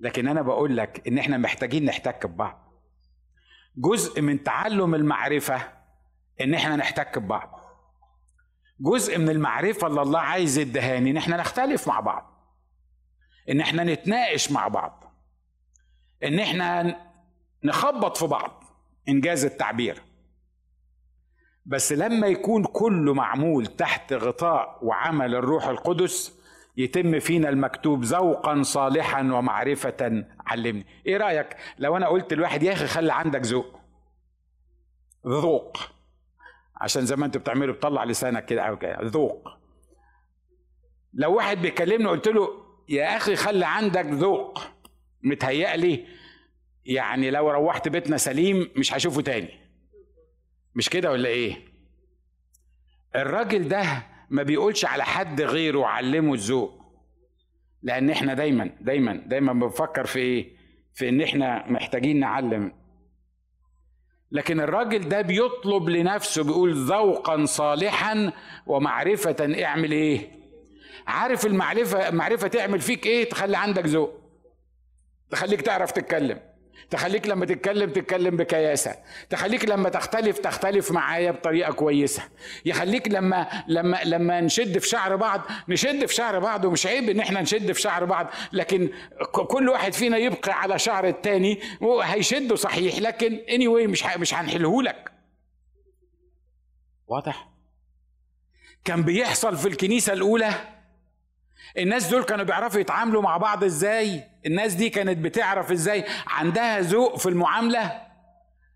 [0.03, 2.73] لكن أنا بقول لك إن إحنا محتاجين نحتك ببعض.
[3.77, 5.61] جزء من تعلم المعرفة
[6.41, 7.59] إن إحنا نحتك ببعض.
[8.79, 12.53] جزء من المعرفة اللي الله عايز يدهاني إن إحنا نختلف مع بعض.
[13.49, 15.03] إن إحنا نتناقش مع بعض.
[16.23, 16.97] إن إحنا
[17.63, 18.63] نخبط في بعض.
[19.09, 20.01] إنجاز التعبير.
[21.65, 26.42] بس لما يكون كله معمول تحت غطاء وعمل الروح القدس
[26.77, 30.25] يتم فينا المكتوب ذوقا صالحا ومعرفة.
[30.47, 30.85] علمني.
[31.05, 33.79] إيه رأيك؟ لو أنا قلت لواحد يا أخي خلي عندك ذوق.
[35.27, 35.77] ذوق.
[36.75, 38.61] عشان زي ما أنت بتعمله بتطلع لسانك كده.
[38.61, 39.49] أو كده ذوق.
[41.13, 42.47] لو واحد بيكلمني قلت له
[42.89, 44.59] يا أخي خلي عندك ذوق.
[45.23, 46.07] متهيألي
[46.85, 49.59] يعني لو روحت بيتنا سليم مش هشوفه تاني.
[50.75, 51.73] مش كده ولا إيه؟
[53.15, 56.83] الراجل ده ما بيقولش على حد غيره علمه الذوق.
[57.83, 60.55] لأن إحنا دايما دايما دايما بنفكر في إيه؟
[60.93, 62.71] في إن إحنا محتاجين نعلم.
[64.31, 68.31] لكن الراجل ده بيطلب لنفسه بيقول ذوقا صالحا
[68.65, 70.31] ومعرفة اعمل إيه؟
[71.07, 74.13] عارف المعرفة معرفة تعمل فيك إيه؟ تخلي عندك ذوق.
[75.29, 76.39] تخليك تعرف تتكلم.
[76.93, 78.95] تخليك لما تتكلم تتكلم بكياسة.
[79.29, 82.23] تخليك لما تختلف تختلف معايا بطريقة كويسة.
[82.65, 87.19] يخليك لما لما لما نشد في شعر بعض نشد في شعر بعض ومش عيب إن
[87.19, 88.89] إحنا نشد في شعر بعض لكن
[89.31, 91.59] كل واحد فينا يبقى على شعر التاني
[92.03, 92.99] هيشده صحيح.
[92.99, 95.11] لكن اني anyway مش مش هنحلهولك
[97.07, 97.49] واضح؟
[98.85, 100.53] كان بيحصل في الكنيسة الأولى
[101.77, 107.17] الناس دول كانوا بيعرفوا يتعاملوا مع بعض إزاي؟ الناس دي كانت بتعرف إزاي؟ عندها ذوق
[107.17, 108.01] في المعاملة؟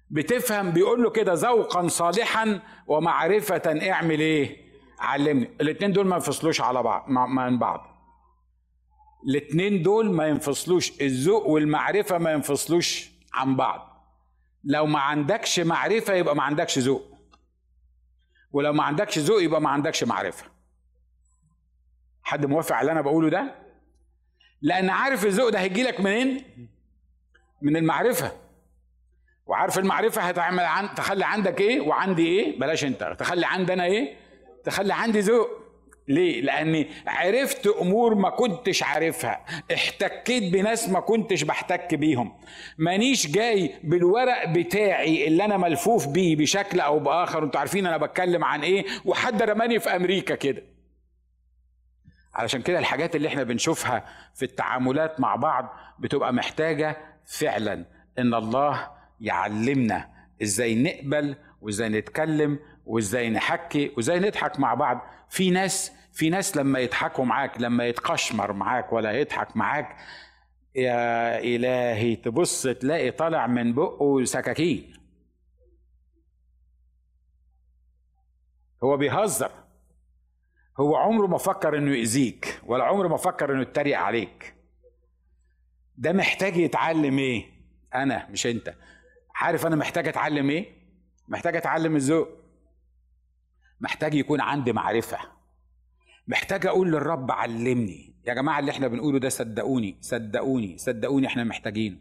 [0.09, 4.67] بتفهم بيقول له كده ذوقا صالحا ومعرفة اعمل إيه؟
[4.99, 5.49] علمني.
[5.61, 7.87] الاثنين دول ما ينفصلوش على بعض من بعض.
[9.29, 13.87] الاثنين دول ما ينفصلوش الذوق والمعرفة ما ينفصلوش عن بعض.
[14.63, 17.03] لو ما عندكش معرفة يبقى ما عندكش ذوق.
[18.51, 20.56] ولو ما عندكش ذوق يبقى ما عندكش معرفة.
[22.27, 23.55] حد موافق على اللي أنا بقوله ده؟
[24.61, 26.43] لأن عارف الذوق ده هيجي لك منين؟
[27.61, 28.31] من المعرفة.
[29.45, 33.15] وعارف المعرفة هتعمل عن تخلي عندك إيه وعندي إيه؟ بلاش أنت.
[33.19, 34.15] تخلي عندنا إيه؟
[34.63, 35.49] تخلي عندي ذوق.
[36.07, 42.37] ليه؟ لأني عرفت أمور ما كنتش عارفها، احتكيت بناس ما كنتش بحتك بيهم،
[42.77, 48.43] مانيش جاي بالورق بتاعي اللي أنا ملفوف بيه بشكل أو بآخر، أنتوا عارفين أنا بتكلم
[48.43, 50.76] عن إيه، وحد رماني في أمريكا كده.
[52.37, 57.85] علشان كده الحاجات اللي إحنا بنشوفها في التعاملات مع بعض بتبقى محتاجة فعلا
[58.19, 60.09] إن الله يعلمنا
[60.41, 65.01] إزاي نقبل وإزاي نتكلم وإزاي نحكي وإزاي نضحك مع بعض.
[65.29, 69.95] في ناس في ناس لما يضحكوا معاك لما يتقشمر معاك ولا يضحك معاك
[70.75, 74.93] يا إلهي تبص تلاقي طالع من بقه سكاكين.
[78.83, 79.51] هو بيهزر.
[80.79, 84.55] هو عمره ما فكر إنه يأذيك ولا عمره ما فكر إنه يتريق عليك.
[85.97, 87.45] ده محتاج يتعلم إيه؟
[87.95, 88.75] أنا مش أنت.
[89.35, 90.65] عارف أنا محتاج أتعلم إيه؟
[91.27, 92.27] محتاج أتعلم الذوق.
[93.79, 95.17] محتاج يكون عندي معرفة.
[96.27, 98.15] محتاج أقول للرب علمني.
[98.25, 101.97] يا جماعة اللي إحنا بنقوله ده صدقوني صدقوني صدقوني إحنا محتاجينه.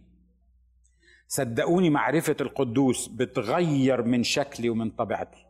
[1.28, 5.45] صدقوني معرفة القدوس بتغير من شكلي ومن طبيعتي.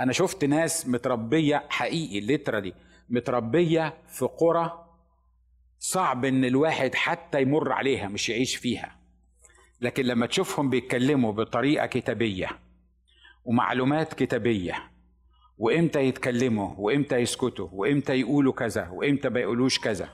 [0.00, 2.74] أنا شفت ناس متربية حقيقي ليترالي
[3.10, 4.84] متربية في قرى
[5.78, 8.98] صعب إن الواحد حتى يمر عليها مش يعيش فيها.
[9.80, 12.48] لكن لما تشوفهم بيتكلموا بطريقة كتابية
[13.44, 14.90] ومعلومات كتابية
[15.58, 20.08] وإمتى يتكلموا وإمتى يسكتوا وإمتى يقولوا كذا وإمتى ما يقولوش كذا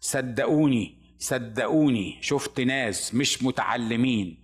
[0.00, 4.43] صدقوني صدقوني شفت ناس مش متعلمين.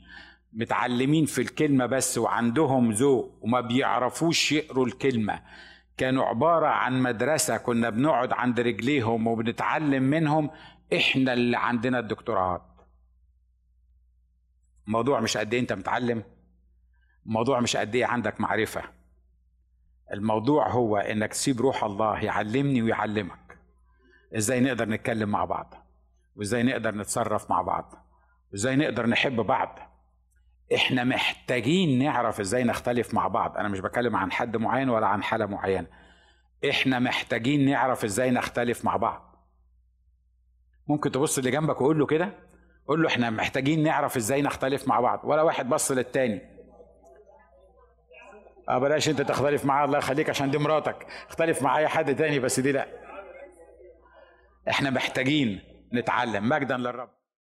[0.53, 5.43] متعلمين في الكلمة بس وعندهم ذوق وما بيعرفوش يقروا الكلمة.
[5.97, 10.51] كانوا عبارة عن مدرسة كنا بنقعد عند رجليهم وبنتعلم منهم
[10.97, 12.67] إحنا اللي عندنا الدكتوراه.
[14.87, 16.23] الموضوع مش قد إيه أنت متعلم
[17.27, 18.83] الموضوع مش قد إيه عندك معرفة.
[20.13, 23.59] الموضوع هو إنك تسيب روح الله يعلمني ويعلمك.
[24.37, 25.75] إزاي نقدر نتكلم مع بعض؟
[26.37, 27.95] وإزاي نقدر نتصرف مع بعض؟
[28.53, 29.90] وإزاي نقدر نحب بعض؟
[30.75, 33.57] إحنا محتاجين نعرف إزاي نختلف مع بعض.
[33.57, 35.87] أنا مش بكلم عن حد معين ولا عن حالة معينة.
[36.71, 39.47] إحنا محتاجين نعرف إزاي نختلف مع بعض.
[40.89, 42.33] ممكن تبص اللي جنبك وقول له كده
[42.87, 45.21] قول له إحنا محتاجين نعرف إزاي نختلف مع بعض.
[45.25, 46.41] ولا واحد بص للتاني.
[48.69, 49.85] آه بلاش أنت تختلف معاه.
[49.85, 51.07] الله يخليك عشان دي مراتك.
[51.29, 52.87] اختلف مع أي حد تاني بس دي لأ.
[54.69, 55.61] إحنا محتاجين
[55.95, 56.49] نتعلم.
[56.49, 57.20] مجدا للرب.